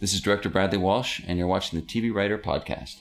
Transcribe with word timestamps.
This 0.00 0.14
is 0.14 0.22
Director 0.22 0.48
Bradley 0.48 0.78
Walsh, 0.78 1.20
and 1.26 1.36
you're 1.36 1.46
watching 1.46 1.78
the 1.78 1.84
TV 1.84 2.10
Writer 2.10 2.38
Podcast. 2.38 3.00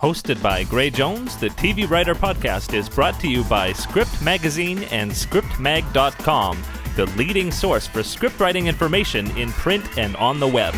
Hosted 0.00 0.42
by 0.42 0.64
Gray 0.64 0.88
Jones, 0.88 1.36
the 1.36 1.50
TV 1.50 1.86
Writer 1.86 2.14
Podcast 2.14 2.72
is 2.72 2.88
brought 2.88 3.20
to 3.20 3.28
you 3.28 3.44
by 3.44 3.74
Script 3.74 4.22
Magazine 4.22 4.84
and 4.84 5.10
ScriptMag.com, 5.10 6.62
the 6.96 7.04
leading 7.18 7.50
source 7.50 7.86
for 7.86 8.02
script 8.02 8.40
writing 8.40 8.66
information 8.66 9.30
in 9.36 9.50
print 9.50 9.98
and 9.98 10.16
on 10.16 10.40
the 10.40 10.48
web. 10.48 10.72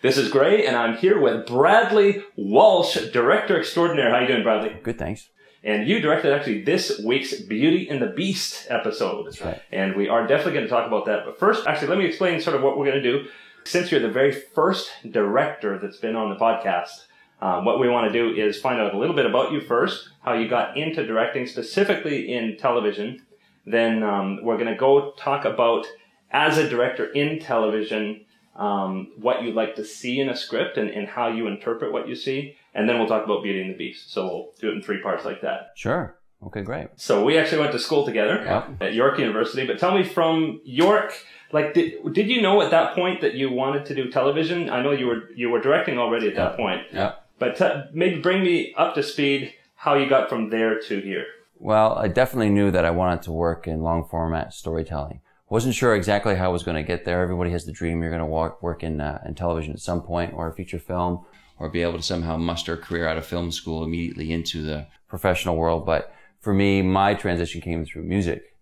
This 0.00 0.16
is 0.16 0.30
Gray, 0.30 0.66
and 0.66 0.74
I'm 0.74 0.96
here 0.96 1.20
with 1.20 1.46
Bradley 1.46 2.24
Walsh, 2.38 2.96
Director 3.12 3.58
Extraordinaire. 3.58 4.08
How 4.08 4.20
you 4.20 4.28
doing, 4.28 4.42
Bradley? 4.42 4.74
Good, 4.82 4.98
thanks. 4.98 5.28
And 5.66 5.88
you 5.88 5.98
directed 5.98 6.32
actually 6.32 6.62
this 6.62 7.00
week's 7.00 7.34
Beauty 7.40 7.88
and 7.88 8.00
the 8.00 8.06
Beast 8.06 8.68
episode. 8.70 9.26
That's 9.26 9.42
right. 9.42 9.60
And 9.72 9.96
we 9.96 10.08
are 10.08 10.24
definitely 10.24 10.52
going 10.52 10.64
to 10.66 10.70
talk 10.70 10.86
about 10.86 11.06
that. 11.06 11.24
But 11.24 11.40
first, 11.40 11.66
actually, 11.66 11.88
let 11.88 11.98
me 11.98 12.06
explain 12.06 12.40
sort 12.40 12.54
of 12.54 12.62
what 12.62 12.78
we're 12.78 12.86
going 12.86 13.02
to 13.02 13.12
do. 13.12 13.26
Since 13.64 13.90
you're 13.90 14.00
the 14.00 14.08
very 14.08 14.30
first 14.30 14.88
director 15.10 15.76
that's 15.80 15.96
been 15.96 16.14
on 16.14 16.30
the 16.30 16.36
podcast, 16.36 17.06
um, 17.42 17.64
what 17.64 17.80
we 17.80 17.88
want 17.88 18.12
to 18.12 18.16
do 18.16 18.40
is 18.40 18.60
find 18.60 18.80
out 18.80 18.94
a 18.94 18.98
little 18.98 19.16
bit 19.16 19.26
about 19.26 19.50
you 19.50 19.60
first, 19.60 20.08
how 20.22 20.34
you 20.34 20.48
got 20.48 20.76
into 20.76 21.04
directing, 21.04 21.48
specifically 21.48 22.32
in 22.32 22.56
television. 22.56 23.26
Then 23.66 24.04
um, 24.04 24.44
we're 24.44 24.58
going 24.58 24.72
to 24.72 24.76
go 24.76 25.14
talk 25.18 25.44
about, 25.44 25.84
as 26.30 26.58
a 26.58 26.68
director 26.68 27.06
in 27.06 27.40
television, 27.40 28.24
um, 28.56 29.12
what 29.18 29.42
you'd 29.42 29.54
like 29.54 29.76
to 29.76 29.84
see 29.84 30.20
in 30.20 30.28
a 30.28 30.36
script 30.36 30.76
and, 30.78 30.90
and 30.90 31.06
how 31.08 31.28
you 31.28 31.46
interpret 31.46 31.92
what 31.92 32.08
you 32.08 32.14
see. 32.14 32.56
And 32.74 32.88
then 32.88 32.98
we'll 32.98 33.08
talk 33.08 33.24
about 33.24 33.42
Beauty 33.42 33.60
and 33.60 33.70
the 33.70 33.76
Beast. 33.76 34.12
So 34.12 34.26
we'll 34.26 34.52
do 34.60 34.68
it 34.70 34.74
in 34.74 34.82
three 34.82 35.00
parts 35.02 35.24
like 35.24 35.40
that. 35.42 35.70
Sure. 35.76 36.16
Okay, 36.46 36.62
great. 36.62 36.88
So 36.96 37.24
we 37.24 37.38
actually 37.38 37.60
went 37.60 37.72
to 37.72 37.78
school 37.78 38.04
together 38.04 38.42
Yep. 38.44 38.82
at 38.82 38.94
York 38.94 39.18
University. 39.18 39.66
But 39.66 39.78
tell 39.78 39.96
me 39.96 40.04
from 40.04 40.60
York, 40.64 41.14
like, 41.52 41.72
did, 41.74 42.12
did 42.12 42.28
you 42.28 42.42
know 42.42 42.60
at 42.60 42.70
that 42.72 42.94
point 42.94 43.22
that 43.22 43.34
you 43.34 43.50
wanted 43.50 43.86
to 43.86 43.94
do 43.94 44.10
television? 44.10 44.68
I 44.68 44.82
know 44.82 44.90
you 44.90 45.06
were 45.06 45.30
you 45.34 45.48
were 45.48 45.60
directing 45.60 45.98
already 45.98 46.28
at 46.28 46.36
that 46.36 46.56
point. 46.56 46.82
Yeah. 46.92 47.14
But 47.38 47.56
t- 47.56 47.82
maybe 47.94 48.20
bring 48.20 48.42
me 48.42 48.74
up 48.76 48.94
to 48.94 49.02
speed 49.02 49.54
how 49.76 49.94
you 49.94 50.08
got 50.08 50.28
from 50.28 50.50
there 50.50 50.78
to 50.80 51.00
here. 51.00 51.24
Well, 51.58 51.94
I 51.94 52.08
definitely 52.08 52.50
knew 52.50 52.70
that 52.70 52.84
I 52.84 52.90
wanted 52.90 53.22
to 53.22 53.32
work 53.32 53.66
in 53.66 53.80
long 53.80 54.06
format 54.06 54.52
storytelling. 54.52 55.20
Wasn't 55.48 55.74
sure 55.74 55.94
exactly 55.94 56.34
how 56.34 56.46
I 56.46 56.48
was 56.48 56.62
going 56.62 56.76
to 56.76 56.82
get 56.82 57.04
there. 57.04 57.22
Everybody 57.22 57.50
has 57.50 57.64
the 57.64 57.72
dream 57.72 58.02
you're 58.02 58.10
going 58.10 58.20
to 58.20 58.26
walk, 58.26 58.62
work 58.62 58.82
in, 58.82 59.00
uh, 59.00 59.22
in 59.24 59.34
television 59.34 59.72
at 59.72 59.80
some 59.80 60.02
point 60.02 60.34
or 60.34 60.48
a 60.48 60.54
feature 60.54 60.78
film 60.78 61.24
or 61.58 61.68
be 61.68 61.82
able 61.82 61.96
to 61.96 62.02
somehow 62.02 62.36
muster 62.36 62.74
a 62.74 62.78
career 62.78 63.06
out 63.06 63.16
of 63.16 63.24
film 63.24 63.52
school 63.52 63.84
immediately 63.84 64.32
into 64.32 64.62
the 64.62 64.86
professional 65.08 65.56
world. 65.56 65.86
But 65.86 66.12
for 66.40 66.52
me, 66.52 66.82
my 66.82 67.14
transition 67.14 67.60
came 67.60 67.84
through 67.84 68.02
music 68.02 68.56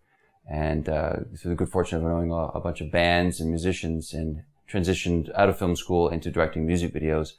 and 0.49 0.89
uh, 0.89 1.17
through 1.39 1.51
the 1.51 1.57
good 1.57 1.71
fortune 1.71 1.99
of 1.99 2.05
knowing 2.05 2.31
a, 2.31 2.35
a 2.35 2.61
bunch 2.61 2.81
of 2.81 2.93
bands 2.93 3.41
and 3.41 3.49
musicians 3.49 4.13
and 4.13 4.43
transitioned 4.71 5.31
out 5.35 5.49
of 5.49 5.59
film 5.59 5.77
school 5.77 6.09
into 6.09 6.31
directing 6.31 6.67
music 6.67 6.93
videos 6.93 7.33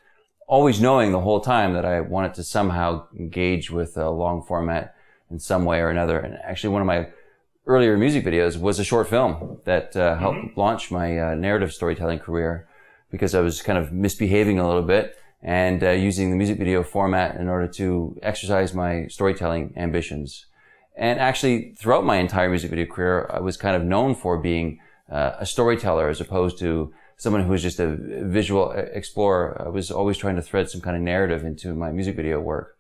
always 0.48 0.80
knowing 0.80 1.12
the 1.12 1.22
whole 1.22 1.40
time 1.40 1.74
that 1.74 1.86
I 1.86 2.02
wanted 2.02 2.34
to 2.36 2.44
somehow 2.44 3.08
engage 3.18 3.72
with 3.72 3.98
a 3.98 4.10
long 4.10 4.44
format 4.44 4.96
in 5.32 5.40
some 5.40 5.66
way 5.66 5.80
or 5.80 5.90
another. 5.90 6.20
And 6.20 6.38
actually, 6.44 6.70
one 6.70 6.82
of 6.82 6.88
my 6.88 7.08
earlier 7.68 7.98
music 7.98 8.24
videos 8.24 8.58
was 8.58 8.78
a 8.80 8.84
short 8.84 9.08
film 9.08 9.60
that 9.66 9.96
uh, 9.96 10.18
helped 10.18 10.56
launch 10.58 10.92
my 10.92 11.20
uh, 11.20 11.36
narrative 11.36 11.74
storytelling 11.74 12.20
career 12.20 12.68
because 13.12 13.34
I 13.34 13.42
was 13.42 13.62
kind 13.62 13.78
of 13.78 13.92
misbehaving 13.92 14.60
a 14.60 14.68
little 14.68 14.84
bit 14.84 15.18
and 15.42 15.84
uh, 15.84 15.92
using 15.92 16.30
the 16.30 16.36
music 16.36 16.58
video 16.58 16.84
format 16.84 17.38
in 17.38 17.48
order 17.48 17.68
to 17.68 18.18
exercise 18.22 18.74
my 18.74 19.08
storytelling 19.08 19.74
ambitions. 19.78 20.46
And 20.96 21.20
actually, 21.20 21.74
throughout 21.78 22.06
my 22.06 22.18
entire 22.18 22.50
music 22.50 22.70
video 22.70 22.86
career, 22.86 23.30
I 23.34 23.40
was 23.40 23.58
kind 23.58 23.76
of 23.76 23.84
known 23.84 24.16
for 24.16 24.38
being 24.38 24.80
uh, 25.12 25.34
a 25.40 25.46
storyteller 25.46 26.08
as 26.10 26.22
opposed 26.22 26.58
to 26.60 26.94
someone 27.18 27.44
who 27.44 27.52
was 27.52 27.62
just 27.62 27.80
a 27.80 27.96
visual 27.96 28.72
explorer. 28.72 29.62
I 29.66 29.70
was 29.70 29.92
always 29.92 30.18
trying 30.18 30.36
to 30.36 30.42
thread 30.42 30.70
some 30.70 30.82
kind 30.82 30.96
of 30.96 31.02
narrative 31.02 31.44
into 31.44 31.74
my 31.74 31.92
music 31.92 32.16
video 32.16 32.40
work, 32.40 32.78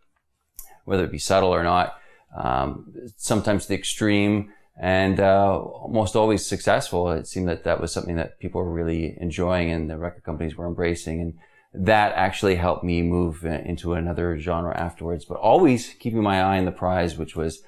whether 0.85 1.03
it 1.03 1.11
be 1.11 1.17
subtle 1.17 1.53
or 1.53 1.63
not, 1.63 1.99
um, 2.35 2.93
sometimes 3.17 3.67
the 3.67 3.75
extreme, 3.75 4.51
and 4.77 5.19
uh, 5.19 5.57
almost 5.57 6.15
always 6.15 6.45
successful. 6.45 7.09
It 7.11 7.27
seemed 7.27 7.47
that 7.47 7.63
that 7.63 7.79
was 7.79 7.91
something 7.91 8.17
that 8.17 8.39
people 8.39 8.61
were 8.61 8.71
really 8.71 9.17
enjoying 9.21 9.71
and 9.71 9.89
the 9.89 9.97
record 9.97 10.23
companies 10.23 10.55
were 10.55 10.67
embracing. 10.67 11.21
And 11.21 11.33
that 11.73 12.13
actually 12.15 12.55
helped 12.55 12.83
me 12.83 13.01
move 13.01 13.45
into 13.45 13.93
another 13.93 14.37
genre 14.37 14.75
afterwards, 14.75 15.25
but 15.25 15.37
always 15.37 15.93
keeping 15.99 16.21
my 16.21 16.41
eye 16.41 16.57
on 16.57 16.65
the 16.65 16.71
prize, 16.71 17.17
which 17.17 17.35
was 17.35 17.63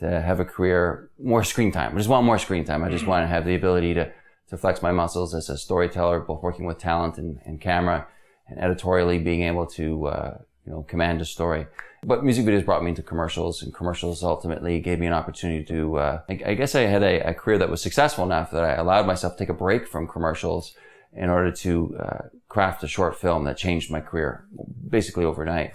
to 0.00 0.20
have 0.20 0.40
a 0.40 0.44
career, 0.44 1.10
more 1.18 1.44
screen 1.44 1.72
time. 1.72 1.92
I 1.94 1.98
just 1.98 2.08
want 2.08 2.26
more 2.26 2.38
screen 2.38 2.64
time. 2.64 2.84
I 2.84 2.90
just 2.90 3.06
want 3.06 3.22
to 3.22 3.26
have 3.26 3.44
the 3.44 3.54
ability 3.54 3.94
to, 3.94 4.10
to 4.48 4.56
flex 4.56 4.82
my 4.82 4.92
muscles 4.92 5.34
as 5.34 5.48
a 5.48 5.56
storyteller, 5.56 6.20
both 6.20 6.42
working 6.42 6.66
with 6.66 6.78
talent 6.78 7.18
and, 7.18 7.38
and 7.44 7.60
camera 7.60 8.06
and 8.48 8.58
editorially 8.58 9.18
being 9.18 9.42
able 9.42 9.66
to, 9.66 10.06
uh, 10.06 10.38
you 10.70 10.76
know, 10.76 10.82
command 10.84 11.20
a 11.20 11.24
story. 11.24 11.66
But 12.04 12.24
music 12.24 12.46
videos 12.46 12.64
brought 12.64 12.84
me 12.84 12.90
into 12.90 13.02
commercials 13.02 13.62
and 13.62 13.74
commercials 13.74 14.22
ultimately 14.22 14.78
gave 14.80 15.00
me 15.00 15.06
an 15.06 15.12
opportunity 15.12 15.64
to, 15.64 15.98
uh, 15.98 16.20
I, 16.28 16.40
I 16.46 16.54
guess 16.54 16.76
I 16.76 16.82
had 16.82 17.02
a, 17.02 17.28
a 17.30 17.34
career 17.34 17.58
that 17.58 17.68
was 17.68 17.82
successful 17.82 18.24
enough 18.24 18.52
that 18.52 18.64
I 18.64 18.74
allowed 18.74 19.06
myself 19.06 19.34
to 19.34 19.38
take 19.40 19.48
a 19.48 19.54
break 19.54 19.88
from 19.88 20.06
commercials 20.06 20.74
in 21.12 21.28
order 21.28 21.50
to, 21.50 21.96
uh, 21.98 22.18
craft 22.48 22.84
a 22.84 22.88
short 22.88 23.18
film 23.18 23.44
that 23.44 23.56
changed 23.56 23.90
my 23.90 24.00
career 24.00 24.44
basically 24.88 25.24
overnight. 25.24 25.72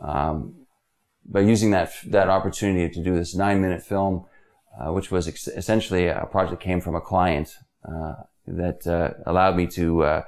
Um, 0.00 0.54
by 1.24 1.40
using 1.40 1.72
that 1.72 1.92
that 2.06 2.30
opportunity 2.30 2.88
to 2.94 3.02
do 3.02 3.14
this 3.14 3.34
nine 3.34 3.60
minute 3.60 3.82
film, 3.82 4.24
uh, 4.80 4.92
which 4.92 5.10
was 5.10 5.28
ex- 5.28 5.48
essentially 5.48 6.06
a 6.06 6.26
project 6.30 6.62
came 6.62 6.80
from 6.80 6.94
a 6.94 7.00
client 7.00 7.56
uh, 7.84 8.14
that 8.46 8.86
uh, 8.86 9.10
allowed 9.26 9.56
me 9.56 9.66
to 9.66 10.04
uh, 10.04 10.22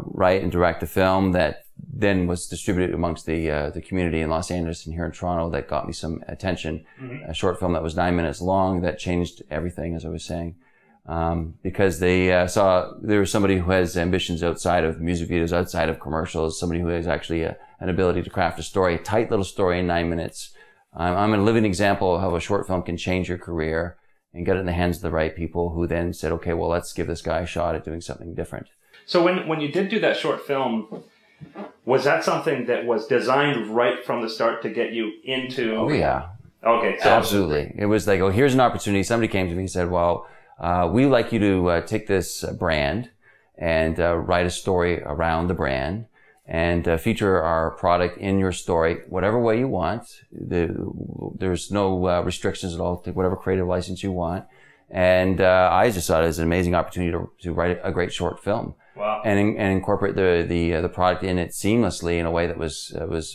write 0.00 0.42
and 0.42 0.52
direct 0.52 0.82
a 0.82 0.86
film 0.86 1.32
that 1.32 1.64
then 1.92 2.26
was 2.26 2.46
distributed 2.46 2.94
amongst 2.94 3.26
the 3.26 3.50
uh, 3.50 3.70
the 3.70 3.80
community 3.80 4.20
in 4.20 4.30
Los 4.30 4.50
Angeles 4.50 4.86
and 4.86 4.94
here 4.94 5.04
in 5.04 5.12
Toronto. 5.12 5.50
That 5.50 5.68
got 5.68 5.86
me 5.86 5.92
some 5.92 6.22
attention. 6.28 6.84
A 7.28 7.34
short 7.34 7.58
film 7.58 7.72
that 7.72 7.82
was 7.82 7.96
nine 7.96 8.16
minutes 8.16 8.40
long 8.40 8.82
that 8.82 8.98
changed 8.98 9.42
everything, 9.50 9.94
as 9.94 10.04
I 10.04 10.08
was 10.08 10.24
saying. 10.24 10.56
Um, 11.06 11.54
because 11.62 11.98
they 11.98 12.32
uh, 12.32 12.46
saw 12.46 12.92
there 13.00 13.20
was 13.20 13.32
somebody 13.32 13.58
who 13.58 13.70
has 13.70 13.96
ambitions 13.96 14.42
outside 14.42 14.84
of 14.84 15.00
music 15.00 15.28
videos, 15.28 15.52
outside 15.52 15.88
of 15.88 15.98
commercials, 15.98 16.58
somebody 16.58 16.80
who 16.80 16.88
has 16.88 17.06
actually 17.06 17.42
a, 17.42 17.56
an 17.80 17.88
ability 17.88 18.22
to 18.22 18.30
craft 18.30 18.58
a 18.58 18.62
story, 18.62 18.94
a 18.94 18.98
tight 18.98 19.30
little 19.30 19.44
story 19.44 19.80
in 19.80 19.86
nine 19.86 20.08
minutes. 20.08 20.52
I'm, 20.94 21.16
I'm 21.16 21.34
a 21.34 21.42
living 21.42 21.64
example 21.64 22.14
of 22.14 22.20
how 22.20 22.36
a 22.36 22.40
short 22.40 22.66
film 22.66 22.82
can 22.82 22.96
change 22.96 23.28
your 23.28 23.38
career 23.38 23.96
and 24.32 24.46
get 24.46 24.56
it 24.56 24.60
in 24.60 24.66
the 24.66 24.72
hands 24.72 24.96
of 24.96 25.02
the 25.02 25.10
right 25.10 25.34
people 25.34 25.70
who 25.70 25.86
then 25.86 26.12
said, 26.12 26.32
okay, 26.32 26.52
well, 26.52 26.68
let's 26.68 26.92
give 26.92 27.06
this 27.06 27.22
guy 27.22 27.40
a 27.40 27.46
shot 27.46 27.74
at 27.74 27.84
doing 27.84 28.00
something 28.00 28.34
different. 28.34 28.68
So 29.06 29.24
when, 29.24 29.48
when 29.48 29.60
you 29.60 29.72
did 29.72 29.88
do 29.88 29.98
that 30.00 30.16
short 30.16 30.46
film, 30.46 31.02
was 31.84 32.04
that 32.04 32.24
something 32.24 32.66
that 32.66 32.84
was 32.84 33.06
designed 33.06 33.66
right 33.68 34.04
from 34.04 34.22
the 34.22 34.28
start 34.28 34.62
to 34.62 34.70
get 34.70 34.92
you 34.92 35.12
into? 35.24 35.74
Oh, 35.76 35.90
yeah. 35.90 36.28
Okay. 36.64 36.98
So 37.02 37.08
Absolutely. 37.08 37.74
It 37.76 37.86
was 37.86 38.06
like, 38.06 38.20
oh, 38.20 38.30
here's 38.30 38.54
an 38.54 38.60
opportunity. 38.60 39.02
Somebody 39.02 39.28
came 39.28 39.48
to 39.48 39.54
me 39.54 39.62
and 39.62 39.70
said, 39.70 39.90
well, 39.90 40.28
uh, 40.58 40.88
we 40.92 41.06
like 41.06 41.32
you 41.32 41.38
to 41.38 41.68
uh, 41.70 41.80
take 41.80 42.06
this 42.06 42.44
uh, 42.44 42.52
brand 42.52 43.10
and 43.56 43.98
uh, 43.98 44.14
write 44.16 44.46
a 44.46 44.50
story 44.50 45.02
around 45.02 45.48
the 45.48 45.54
brand 45.54 46.06
and 46.46 46.86
uh, 46.86 46.96
feature 46.96 47.40
our 47.42 47.70
product 47.72 48.18
in 48.18 48.38
your 48.38 48.52
story, 48.52 48.98
whatever 49.08 49.40
way 49.40 49.58
you 49.58 49.68
want. 49.68 50.22
The, 50.30 50.76
there's 51.38 51.70
no 51.70 52.06
uh, 52.06 52.20
restrictions 52.22 52.74
at 52.74 52.80
all. 52.80 52.98
Take 52.98 53.16
whatever 53.16 53.36
creative 53.36 53.66
license 53.66 54.02
you 54.02 54.12
want. 54.12 54.44
And 54.90 55.40
I 55.40 55.88
just 55.90 56.08
saw 56.08 56.20
it 56.20 56.26
as 56.26 56.40
an 56.40 56.44
amazing 56.44 56.74
opportunity 56.74 57.12
to, 57.12 57.30
to 57.42 57.52
write 57.52 57.78
a 57.84 57.92
great 57.92 58.12
short 58.12 58.42
film 58.42 58.74
Wow. 59.00 59.22
and 59.24 59.38
and 59.38 59.72
incorporate 59.72 60.14
the 60.14 60.44
the 60.46 60.74
uh, 60.74 60.80
the 60.82 60.88
product 60.88 61.24
in 61.24 61.38
it 61.38 61.50
seamlessly 61.50 62.18
in 62.18 62.26
a 62.26 62.30
way 62.30 62.46
that 62.46 62.58
was 62.58 62.94
uh, 63.00 63.06
was 63.06 63.26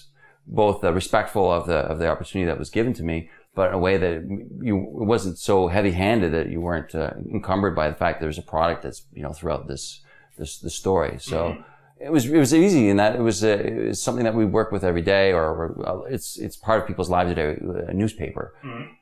both 0.45 0.83
uh, 0.83 0.93
respectful 0.93 1.51
of 1.51 1.65
the 1.65 1.79
of 1.91 1.97
the 1.99 2.07
opportunity 2.07 2.45
that 2.45 2.59
was 2.59 2.69
given 2.69 2.93
to 2.93 3.03
me, 3.03 3.29
but 3.55 3.69
in 3.69 3.73
a 3.73 3.79
way 3.79 3.97
that 3.97 4.13
you 4.61 4.77
it 4.77 5.05
wasn't 5.13 5.37
so 5.39 5.67
heavy 5.67 5.91
handed 5.91 6.31
that 6.33 6.49
you 6.49 6.61
weren't 6.61 6.93
uh, 6.93 7.11
encumbered 7.33 7.75
by 7.75 7.89
the 7.89 7.95
fact 7.95 8.21
there's 8.21 8.37
a 8.37 8.43
product 8.43 8.83
that's 8.83 9.01
you 9.13 9.23
know 9.23 9.33
throughout 9.33 9.67
this 9.67 10.01
this 10.37 10.59
the 10.59 10.69
story. 10.69 11.17
So. 11.19 11.63
It 11.97 12.11
was 12.11 12.25
it 12.25 12.37
was 12.37 12.53
easy 12.53 12.90
in 12.90 12.97
that 12.97 13.16
it 13.16 13.22
was, 13.22 13.41
uh, 13.41 13.47
it 13.47 13.87
was 13.87 14.03
something 14.03 14.25
that 14.25 14.35
we 14.35 14.43
work 14.43 14.69
with 14.69 14.84
every 14.84 15.01
day, 15.01 15.31
or, 15.31 15.47
uh, 15.87 16.01
it's 16.16 16.37
it's 16.37 16.57
part 16.57 16.81
of 16.81 16.87
people's 16.87 17.09
lives 17.09 17.29
today. 17.34 17.55
A 17.87 17.93
newspaper, 17.93 18.53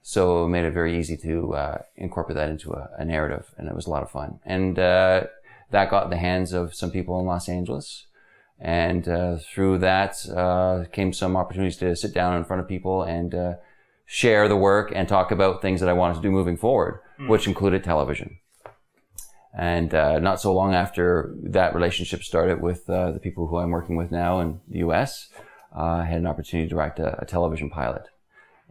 so 0.03 0.45
it 0.45 0.49
made 0.49 0.63
it 0.63 0.73
very 0.73 0.93
easy 0.99 1.17
to 1.17 1.55
uh, 1.55 1.77
incorporate 1.97 2.37
that 2.37 2.49
into 2.49 2.71
a, 2.71 2.91
a 2.99 3.03
narrative, 3.03 3.45
and 3.57 3.67
it 3.67 3.75
was 3.75 3.87
a 3.87 3.89
lot 3.89 4.03
of 4.03 4.11
fun. 4.11 4.39
And 4.45 4.77
uh, 4.77 5.23
that 5.71 5.89
got 5.89 6.05
in 6.05 6.09
the 6.09 6.17
hands 6.17 6.53
of 6.53 6.73
some 6.73 6.91
people 6.91 7.19
in 7.19 7.25
Los 7.25 7.49
Angeles. 7.49 8.07
And 8.59 9.07
uh, 9.07 9.37
through 9.37 9.79
that 9.79 10.17
uh, 10.29 10.85
came 10.91 11.11
some 11.11 11.35
opportunities 11.35 11.77
to 11.77 11.95
sit 11.95 12.13
down 12.13 12.37
in 12.37 12.45
front 12.45 12.61
of 12.61 12.67
people 12.67 13.03
and 13.03 13.35
uh, 13.35 13.53
share 14.05 14.47
the 14.47 14.55
work 14.55 14.91
and 14.93 15.07
talk 15.07 15.31
about 15.31 15.61
things 15.61 15.79
that 15.79 15.89
I 15.89 15.93
wanted 15.93 16.15
to 16.15 16.21
do 16.21 16.31
moving 16.31 16.57
forward, 16.57 16.99
which 17.27 17.47
included 17.47 17.83
television. 17.83 18.37
And 19.53 19.93
uh, 19.93 20.19
not 20.19 20.41
so 20.41 20.53
long 20.53 20.73
after 20.73 21.33
that 21.43 21.75
relationship 21.75 22.23
started 22.23 22.61
with 22.61 22.89
uh, 22.89 23.11
the 23.11 23.19
people 23.19 23.47
who 23.47 23.57
I'm 23.57 23.69
working 23.69 23.95
with 23.95 24.11
now 24.11 24.39
in 24.39 24.61
the 24.67 24.79
U.S., 24.79 25.29
uh, 25.75 25.81
I 25.81 26.05
had 26.05 26.19
an 26.19 26.27
opportunity 26.27 26.67
to 26.67 26.73
direct 26.75 26.99
a, 26.99 27.21
a 27.21 27.25
television 27.25 27.69
pilot, 27.69 28.03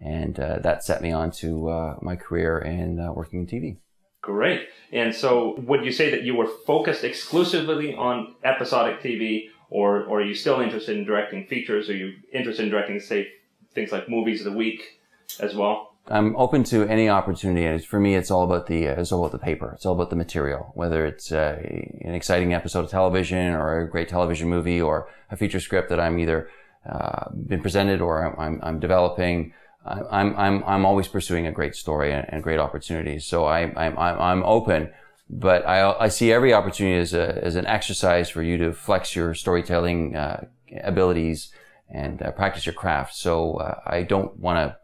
and 0.00 0.39
uh, 0.39 0.59
that 0.59 0.85
set 0.85 1.03
me 1.03 1.12
on 1.12 1.31
to 1.33 1.69
uh, 1.69 1.97
my 2.03 2.17
career 2.17 2.59
in 2.59 2.99
uh, 2.99 3.12
working 3.12 3.41
in 3.41 3.47
TV. 3.47 3.77
Great. 4.22 4.69
And 4.92 5.14
so, 5.14 5.56
would 5.60 5.84
you 5.84 5.92
say 5.92 6.10
that 6.10 6.22
you 6.22 6.36
were 6.36 6.46
focused 6.64 7.02
exclusively 7.02 7.94
on 7.94 8.36
episodic 8.44 9.02
TV, 9.02 9.48
or, 9.69 10.04
or 10.04 10.20
are 10.20 10.24
you 10.24 10.34
still 10.34 10.60
interested 10.60 10.96
in 10.96 11.04
directing 11.04 11.46
features? 11.46 11.90
Are 11.90 11.96
you 11.96 12.14
interested 12.32 12.64
in 12.64 12.70
directing, 12.70 13.00
say, 13.00 13.32
things 13.74 13.90
like 13.90 14.08
movies 14.08 14.46
of 14.46 14.52
the 14.52 14.56
week 14.56 15.00
as 15.40 15.54
well? 15.54 15.92
I'm 16.08 16.36
open 16.36 16.62
to 16.64 16.84
any 16.84 17.08
opportunity, 17.08 17.84
for 17.84 18.00
me, 18.00 18.14
it's 18.14 18.30
all 18.30 18.42
about 18.42 18.66
the 18.66 18.88
uh, 18.88 19.00
it's 19.00 19.12
all 19.12 19.24
about 19.24 19.32
the 19.32 19.44
paper. 19.44 19.72
It's 19.74 19.86
all 19.86 19.94
about 19.94 20.10
the 20.10 20.16
material, 20.16 20.72
whether 20.74 21.06
it's 21.06 21.30
uh, 21.30 21.60
an 22.00 22.14
exciting 22.14 22.52
episode 22.54 22.84
of 22.84 22.90
television 22.90 23.54
or 23.54 23.80
a 23.80 23.88
great 23.88 24.08
television 24.08 24.48
movie 24.48 24.80
or 24.80 25.08
a 25.30 25.36
feature 25.36 25.60
script 25.60 25.90
that 25.90 26.00
I'm 26.00 26.19
either 26.19 26.48
uh, 26.88 27.30
been 27.30 27.62
presented 27.62 28.00
or 28.00 28.36
I'm, 28.40 28.60
I'm 28.62 28.80
developing. 28.80 29.52
I'm, 29.84 30.37
I'm, 30.37 30.64
I'm 30.64 30.87
always 30.87 31.08
pursuing 31.08 31.46
a 31.46 31.52
great 31.52 31.75
story 31.75 32.12
and, 32.12 32.26
and 32.29 32.43
great 32.43 32.61
opportunities. 32.61 33.26
So 33.26 33.44
I, 33.44 33.73
I'm, 33.76 33.99
I'm 33.99 34.43
open, 34.44 34.90
but 35.29 35.67
I, 35.67 35.93
I 35.99 36.08
see 36.08 36.32
every 36.32 36.55
opportunity 36.55 36.99
as 37.00 37.14
a, 37.14 37.43
as 37.44 37.56
an 37.56 37.67
exercise 37.67 38.29
for 38.29 38.43
you 38.43 38.58
to 38.58 38.73
flex 38.73 39.17
your 39.17 39.34
storytelling, 39.34 40.14
uh, 40.14 40.46
abilities 40.84 41.52
and 41.93 42.23
uh, 42.23 42.31
practice 42.32 42.67
your 42.67 42.75
craft. 42.75 43.14
So 43.14 43.55
uh, 43.55 43.81
I 43.87 44.02
don't 44.02 44.38
want 44.38 44.58
to 44.58 44.76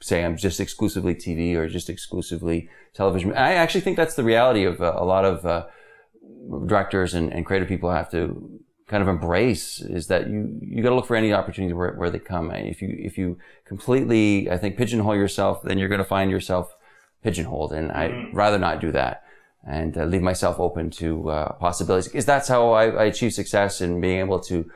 say 0.00 0.24
I'm 0.24 0.36
just 0.36 0.60
exclusively 0.60 1.14
TV 1.14 1.54
or 1.54 1.68
just 1.68 1.88
exclusively 1.88 2.68
television. 2.94 3.32
I 3.32 3.54
actually 3.54 3.80
think 3.82 3.96
that's 3.96 4.14
the 4.14 4.24
reality 4.24 4.64
of 4.64 4.80
uh, 4.80 4.94
a 4.96 5.04
lot 5.04 5.24
of 5.24 5.46
uh, 5.46 5.66
directors 6.66 7.14
and, 7.14 7.32
and 7.32 7.46
creative 7.46 7.68
people 7.68 7.90
have 7.90 8.10
to 8.10 8.60
kind 8.86 9.02
of 9.02 9.08
embrace 9.08 9.80
is 9.80 10.06
that 10.06 10.28
you 10.28 10.58
you 10.60 10.82
got 10.82 10.90
to 10.90 10.94
look 10.94 11.06
for 11.06 11.16
any 11.16 11.32
opportunity 11.32 11.72
where, 11.72 11.92
where 11.94 12.10
they 12.10 12.18
come. 12.18 12.50
If 12.50 12.80
you 12.82 12.96
if 12.98 13.18
you 13.18 13.38
completely 13.64 14.50
I 14.50 14.58
think 14.58 14.76
pigeonhole 14.76 15.16
yourself, 15.16 15.62
then 15.62 15.78
you're 15.78 15.88
going 15.88 15.98
to 15.98 16.04
find 16.04 16.30
yourself 16.30 16.76
pigeonholed, 17.22 17.72
and 17.72 17.90
I'd 17.92 18.10
mm-hmm. 18.10 18.36
rather 18.36 18.58
not 18.58 18.80
do 18.80 18.92
that 18.92 19.24
and 19.66 19.98
uh, 19.98 20.04
leave 20.04 20.22
myself 20.22 20.60
open 20.60 20.90
to 20.90 21.28
uh, 21.28 21.52
possibilities 21.54 22.06
because 22.06 22.24
that's 22.24 22.46
how 22.46 22.70
I, 22.70 22.86
I 22.86 23.04
achieve 23.04 23.32
success 23.34 23.80
in 23.80 24.00
being 24.00 24.20
able 24.20 24.38
to 24.40 24.70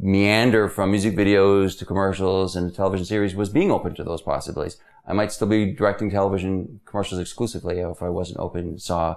meander 0.00 0.68
from 0.68 0.90
music 0.90 1.16
videos 1.16 1.76
to 1.78 1.84
commercials 1.84 2.54
and 2.56 2.72
television 2.74 3.04
series 3.04 3.34
was 3.34 3.48
being 3.48 3.70
open 3.70 3.94
to 3.94 4.04
those 4.04 4.22
possibilities. 4.22 4.78
I 5.06 5.12
might 5.12 5.32
still 5.32 5.48
be 5.48 5.72
directing 5.72 6.10
television 6.10 6.80
commercials 6.84 7.20
exclusively 7.20 7.80
if 7.80 8.02
I 8.02 8.08
wasn't 8.08 8.38
open, 8.38 8.78
saw 8.78 9.16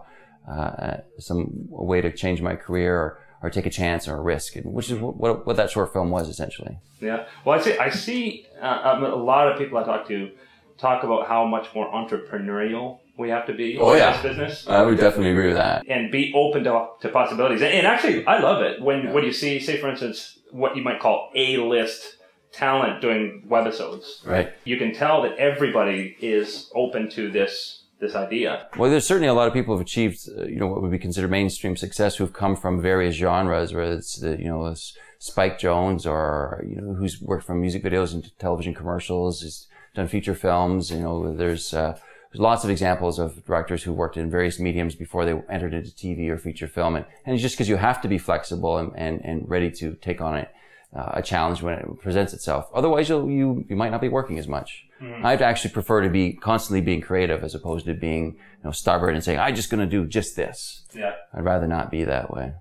uh, 0.50 0.98
some 1.20 1.50
way 1.70 2.02
to 2.02 2.12
change 2.12 2.42
my 2.42 2.56
career 2.56 2.96
or 2.96 3.20
or 3.42 3.50
take 3.50 3.66
a 3.66 3.70
chance 3.70 4.08
or 4.08 4.18
a 4.18 4.22
risk, 4.22 4.56
which 4.64 4.90
is 4.92 5.00
what, 5.00 5.46
what 5.46 5.56
that 5.56 5.70
short 5.70 5.94
film 5.94 6.10
was 6.10 6.28
essentially. 6.28 6.78
Yeah. 7.00 7.26
Well, 7.46 7.60
I 7.60 7.62
see. 7.62 7.78
I 7.78 7.90
see 7.90 8.48
uh, 8.62 8.82
um, 8.84 9.04
a 9.04 9.16
lot 9.16 9.48
of 9.52 9.58
people 9.58 9.78
I 9.78 9.84
talk 9.84 10.08
to 10.08 10.32
talk 10.78 11.04
about 11.04 11.28
how 11.28 11.46
much 11.46 11.68
more 11.76 11.90
entrepreneurial 11.92 13.00
we 13.18 13.30
have 13.30 13.46
to 13.48 13.54
be 13.54 13.78
oh, 13.78 13.92
in 13.94 14.00
yeah. 14.00 14.14
this 14.14 14.22
business. 14.24 14.68
I 14.68 14.82
would 14.82 14.98
definitely 14.98 15.32
agree 15.32 15.48
with 15.48 15.58
that. 15.58 15.86
And 15.88 16.10
be 16.12 16.34
open 16.34 16.64
to, 16.64 16.88
to 17.02 17.10
possibilities. 17.10 17.62
And, 17.62 17.74
and 17.74 17.86
actually, 17.86 18.26
I 18.26 18.40
love 18.40 18.62
it 18.62 18.82
when, 18.82 19.04
yeah. 19.04 19.12
when 19.12 19.26
you 19.26 19.34
see, 19.34 19.60
say, 19.60 19.78
for 19.78 19.90
instance, 19.90 20.40
what 20.52 20.78
you 20.78 20.84
might 20.84 21.00
call 21.00 21.30
A-list 21.36 22.16
talent 22.54 23.02
doing 23.02 23.44
webisodes. 23.48 24.26
Right. 24.26 24.54
You 24.64 24.78
can 24.78 24.94
tell 24.94 25.22
that 25.24 25.38
everybody 25.38 26.16
is 26.22 26.72
open 26.74 27.10
to 27.12 27.30
this 27.30 27.84
this 28.00 28.16
idea. 28.16 28.68
Well, 28.78 28.90
there's 28.90 29.06
certainly 29.06 29.28
a 29.28 29.34
lot 29.34 29.48
of 29.48 29.54
people 29.54 29.74
who've 29.74 29.86
achieved, 29.86 30.28
uh, 30.38 30.44
you 30.44 30.56
know, 30.56 30.68
what 30.68 30.82
would 30.82 30.92
be 30.92 31.00
considered 31.00 31.32
mainstream 31.32 31.76
success 31.76 32.16
who've 32.16 32.34
come 32.34 32.56
from 32.56 32.82
various 32.82 33.16
genres, 33.16 33.74
whether 33.74 33.94
it's 33.94 34.20
the, 34.20 34.38
you 34.38 34.46
know, 34.46 34.74
Spike 35.20 35.60
Jonze 35.60 36.06
or, 36.06 36.64
you 36.68 36.78
know, 36.78 36.94
who's 36.94 37.22
worked 37.22 37.46
from 37.46 37.62
music 37.62 37.84
videos 37.84 38.14
into 38.14 38.34
television 38.38 38.74
commercials, 38.74 39.42
has 39.42 39.68
done 39.96 40.08
feature 40.08 40.36
films. 40.36 40.92
You 40.92 41.00
know, 41.00 41.36
there's, 41.36 41.74
uh, 41.74 42.00
lots 42.36 42.64
of 42.64 42.70
examples 42.70 43.20
of 43.20 43.44
directors 43.46 43.84
who 43.84 43.92
worked 43.92 44.16
in 44.16 44.30
various 44.30 44.60
mediums 44.60 44.96
before 44.96 45.26
they 45.26 45.34
entered 45.50 45.74
into 45.74 45.90
TV 45.90 46.30
or 46.30 46.38
feature 46.38 46.68
film. 46.68 46.96
And, 46.96 47.06
and 47.26 47.34
it's 47.34 47.42
just 47.42 47.56
because 47.56 47.70
you 47.70 47.78
have 47.78 48.02
to 48.02 48.08
be 48.08 48.18
flexible 48.18 48.78
and, 48.78 48.92
and, 48.96 49.22
and 49.26 49.50
ready 49.50 49.72
to 49.72 49.96
take 49.96 50.22
on 50.22 50.38
it 50.38 50.50
uh, 50.96 51.12
a 51.16 51.22
challenge 51.22 51.62
when 51.62 51.74
it 51.74 52.02
presents 52.02 52.34
itself. 52.34 52.70
Otherwise, 52.74 53.10
you 53.10 53.66
you 53.70 53.76
might 53.76 53.92
not 53.92 54.02
be 54.02 54.10
working 54.10 54.40
as 54.40 54.48
much. 54.48 54.86
Mm. 55.02 55.24
I'd 55.24 55.42
actually 55.42 55.72
prefer 55.72 56.02
to 56.02 56.10
be 56.10 56.34
constantly 56.34 56.82
being 56.82 57.02
creative 57.02 57.44
as 57.44 57.56
opposed 57.56 57.86
to 57.86 57.94
being 57.94 58.34
you 58.34 58.64
know 58.64 58.72
stubborn 58.72 59.16
and 59.16 59.24
saying 59.24 59.40
I'm 59.40 59.56
just 59.56 59.70
going 59.70 59.80
to 59.80 59.90
do 59.90 60.06
just 60.06 60.36
this. 60.36 60.84
Yeah, 60.94 61.14
I'd 61.34 61.46
rather 61.46 61.68
not 61.68 61.90
be 61.90 62.04
that 62.04 62.32
way. 62.32 62.54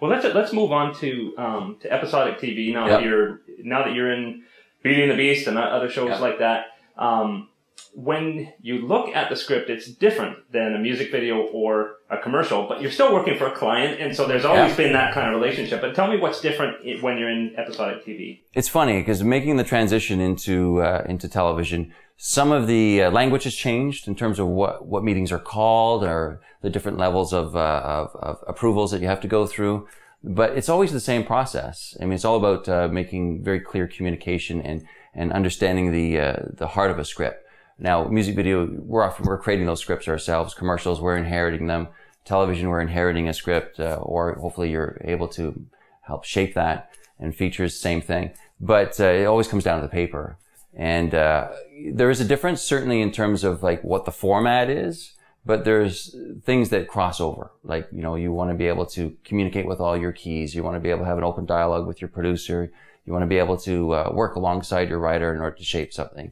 Well, 0.00 0.10
let's 0.10 0.24
let's 0.34 0.52
move 0.52 0.72
on 0.72 0.94
to 0.96 1.34
um, 1.38 1.76
to 1.82 1.92
episodic 1.92 2.38
TV 2.38 2.72
now 2.72 2.86
yep. 2.86 3.00
that 3.00 3.04
you're 3.04 3.40
now 3.62 3.84
that 3.84 3.94
you're 3.94 4.12
in 4.12 4.42
Beauty 4.82 5.02
and 5.02 5.10
the 5.10 5.16
Beast 5.16 5.46
and 5.46 5.58
other 5.58 5.88
shows 5.88 6.10
yep. 6.10 6.20
like 6.20 6.38
that. 6.38 6.66
Um, 6.96 7.48
when 7.94 8.52
you 8.60 8.86
look 8.86 9.14
at 9.14 9.28
the 9.28 9.36
script, 9.36 9.68
it's 9.68 9.86
different 9.86 10.50
than 10.50 10.74
a 10.74 10.78
music 10.78 11.10
video 11.10 11.42
or 11.48 11.96
a 12.10 12.16
commercial, 12.18 12.66
but 12.66 12.80
you're 12.80 12.90
still 12.90 13.12
working 13.12 13.36
for 13.36 13.46
a 13.46 13.52
client, 13.52 14.00
and 14.00 14.16
so 14.16 14.26
there's 14.26 14.44
always 14.44 14.70
yeah. 14.70 14.76
been 14.76 14.92
that 14.94 15.12
kind 15.12 15.28
of 15.28 15.40
relationship. 15.40 15.80
But 15.80 15.94
tell 15.94 16.10
me 16.10 16.16
what's 16.16 16.40
different 16.40 17.02
when 17.02 17.18
you're 17.18 17.28
in 17.28 17.54
episodic 17.56 18.04
TV. 18.04 18.40
It's 18.54 18.68
funny 18.68 19.00
because 19.00 19.22
making 19.22 19.56
the 19.56 19.64
transition 19.64 20.20
into 20.20 20.80
uh, 20.80 21.04
into 21.06 21.28
television, 21.28 21.92
some 22.16 22.50
of 22.50 22.66
the 22.66 23.04
uh, 23.04 23.10
language 23.10 23.44
has 23.44 23.54
changed 23.54 24.08
in 24.08 24.14
terms 24.14 24.38
of 24.38 24.46
what 24.46 24.86
what 24.86 25.04
meetings 25.04 25.30
are 25.30 25.38
called 25.38 26.02
or 26.02 26.40
the 26.62 26.70
different 26.70 26.96
levels 26.96 27.32
of, 27.32 27.56
uh, 27.56 27.82
of, 27.84 28.16
of 28.16 28.44
approvals 28.46 28.90
that 28.92 29.00
you 29.00 29.08
have 29.08 29.20
to 29.20 29.28
go 29.28 29.46
through. 29.46 29.86
But 30.24 30.56
it's 30.56 30.68
always 30.68 30.92
the 30.92 31.00
same 31.00 31.24
process. 31.24 31.96
I 32.00 32.04
mean, 32.04 32.12
it's 32.12 32.24
all 32.24 32.36
about 32.36 32.68
uh, 32.68 32.88
making 32.88 33.42
very 33.42 33.60
clear 33.60 33.86
communication 33.86 34.62
and 34.62 34.86
and 35.14 35.32
understanding 35.32 35.92
the 35.92 36.18
uh, 36.18 36.36
the 36.54 36.68
heart 36.68 36.90
of 36.90 36.98
a 36.98 37.04
script. 37.04 37.41
Now, 37.82 38.04
music 38.04 38.36
video, 38.36 38.64
we're 38.64 39.02
often, 39.02 39.26
we're 39.26 39.38
creating 39.38 39.66
those 39.66 39.80
scripts 39.80 40.06
ourselves. 40.06 40.54
Commercials, 40.54 41.00
we're 41.00 41.16
inheriting 41.16 41.66
them. 41.66 41.88
Television, 42.24 42.68
we're 42.68 42.80
inheriting 42.80 43.28
a 43.28 43.34
script, 43.34 43.80
uh, 43.80 43.98
or 44.00 44.34
hopefully 44.34 44.70
you're 44.70 45.00
able 45.02 45.26
to 45.28 45.66
help 46.02 46.22
shape 46.22 46.54
that. 46.54 46.92
And 47.18 47.34
features, 47.34 47.76
same 47.76 48.00
thing. 48.00 48.30
But 48.60 49.00
uh, 49.00 49.06
it 49.06 49.24
always 49.24 49.48
comes 49.48 49.64
down 49.64 49.80
to 49.80 49.86
the 49.86 49.90
paper. 49.90 50.38
And 50.72 51.12
uh, 51.12 51.50
there 51.92 52.08
is 52.08 52.20
a 52.20 52.24
difference, 52.24 52.62
certainly 52.62 53.00
in 53.00 53.10
terms 53.10 53.42
of 53.42 53.64
like 53.64 53.82
what 53.82 54.04
the 54.04 54.12
format 54.12 54.70
is. 54.70 55.14
But 55.44 55.64
there's 55.64 56.14
things 56.44 56.68
that 56.68 56.86
cross 56.86 57.20
over. 57.20 57.50
Like, 57.64 57.88
you 57.90 58.00
know, 58.00 58.14
you 58.14 58.32
want 58.32 58.50
to 58.50 58.56
be 58.56 58.68
able 58.68 58.86
to 58.86 59.16
communicate 59.24 59.66
with 59.66 59.80
all 59.80 59.96
your 59.96 60.12
keys. 60.12 60.54
You 60.54 60.62
want 60.62 60.76
to 60.76 60.80
be 60.80 60.90
able 60.90 61.00
to 61.00 61.06
have 61.06 61.18
an 61.18 61.24
open 61.24 61.46
dialogue 61.46 61.88
with 61.88 62.00
your 62.00 62.08
producer. 62.08 62.70
You 63.04 63.12
want 63.12 63.24
to 63.24 63.28
be 63.28 63.38
able 63.38 63.56
to 63.58 63.92
uh, 63.92 64.10
work 64.14 64.36
alongside 64.36 64.88
your 64.88 65.00
writer 65.00 65.34
in 65.34 65.40
order 65.40 65.56
to 65.56 65.64
shape 65.64 65.92
something 65.92 66.30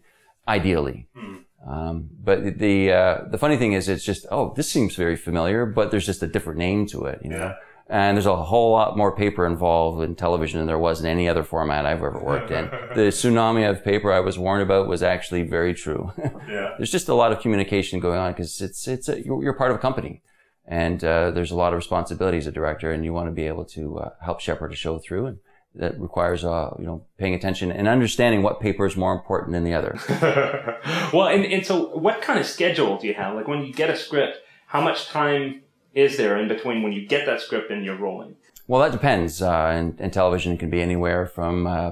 ideally. 0.51 1.09
Hmm. 1.15 1.37
Um, 1.67 2.09
but 2.23 2.59
the 2.59 2.93
uh, 2.93 3.25
the 3.31 3.39
funny 3.39 3.57
thing 3.57 3.75
is, 3.75 3.89
it's 3.89 4.05
just 4.05 4.27
oh, 4.31 4.53
this 4.57 4.71
seems 4.71 4.97
very 4.97 5.17
familiar, 5.17 5.67
but 5.67 5.91
there's 5.91 6.07
just 6.07 6.23
a 6.23 6.27
different 6.27 6.59
name 6.59 6.87
to 6.87 7.05
it, 7.05 7.21
you 7.23 7.31
know. 7.31 7.37
Yeah. 7.37 7.55
And 7.89 8.17
there's 8.17 8.27
a 8.27 8.37
whole 8.37 8.71
lot 8.71 8.97
more 8.97 9.15
paper 9.17 9.45
involved 9.45 10.01
in 10.05 10.15
television 10.15 10.59
than 10.59 10.69
there 10.69 10.79
was 10.79 11.01
in 11.01 11.07
any 11.07 11.29
other 11.29 11.43
format 11.43 11.87
I've 11.87 12.05
ever 12.05 12.21
worked 12.23 12.53
in. 12.53 12.67
the 12.95 13.11
tsunami 13.11 13.69
of 13.69 13.85
paper 13.85 14.13
I 14.13 14.21
was 14.21 14.39
warned 14.39 14.63
about 14.63 14.87
was 14.87 15.03
actually 15.03 15.43
very 15.43 15.75
true. 15.75 16.13
yeah. 16.49 16.75
There's 16.77 16.93
just 16.93 17.09
a 17.09 17.15
lot 17.15 17.33
of 17.33 17.41
communication 17.41 17.99
going 17.99 18.19
on 18.19 18.31
because 18.33 18.61
it's 18.61 18.87
it's 18.87 19.09
a, 19.09 19.23
you're, 19.23 19.43
you're, 19.43 19.55
part 19.55 19.73
of 19.73 19.77
a 19.77 19.81
company, 19.81 20.23
and 20.67 21.03
uh, 21.05 21.33
there's 21.33 21.51
a 21.51 21.57
lot 21.57 21.73
of 21.73 21.77
responsibility 21.77 22.39
as 22.39 22.47
a 22.47 22.53
director, 22.53 22.91
and 22.93 23.05
you 23.05 23.13
want 23.13 23.27
to 23.27 23.33
be 23.33 23.47
able 23.47 23.65
to 23.67 23.99
uh, 23.99 24.11
help 24.23 24.41
shepherd 24.41 24.73
a 24.73 24.77
show 24.77 24.99
through 24.99 25.27
and 25.27 25.39
that 25.75 26.01
requires 26.01 26.45
uh, 26.45 26.75
you 26.79 26.85
know 26.85 27.05
paying 27.17 27.35
attention 27.35 27.71
and 27.71 27.89
understanding 27.89 28.43
what 28.43 28.61
paper 28.61 28.87
is 28.87 28.97
more 28.97 29.13
important 29.13 29.53
than 29.53 29.65
the 29.65 29.75
other. 29.75 29.99
well, 31.13 31.29
and, 31.29 31.45
and 31.45 31.65
so 31.65 31.97
what 31.97 32.23
kind 32.23 32.39
of 32.39 32.47
schedule 32.47 32.99
do 32.99 33.07
you 33.07 33.15
have? 33.15 33.35
Like 33.35 33.47
when 33.47 33.65
you 33.65 33.73
get 33.73 33.91
a 33.91 33.97
script, 33.97 34.39
how 34.67 34.81
much 34.81 35.09
time 35.09 35.63
is 35.95 36.17
there 36.17 36.39
in 36.39 36.49
between 36.49 36.83
when 36.83 36.93
you 36.93 37.07
get 37.07 37.27
that 37.27 37.41
script 37.41 37.71
and 37.71 37.85
you're 37.85 37.97
rolling? 37.97 38.37
Well, 38.67 38.81
that 38.83 38.93
depends. 38.93 39.43
Uh, 39.43 39.67
and, 39.67 40.01
and, 40.01 40.13
television 40.13 40.57
can 40.57 40.71
be 40.71 40.81
anywhere 40.81 41.27
from 41.27 41.67
uh, 41.67 41.91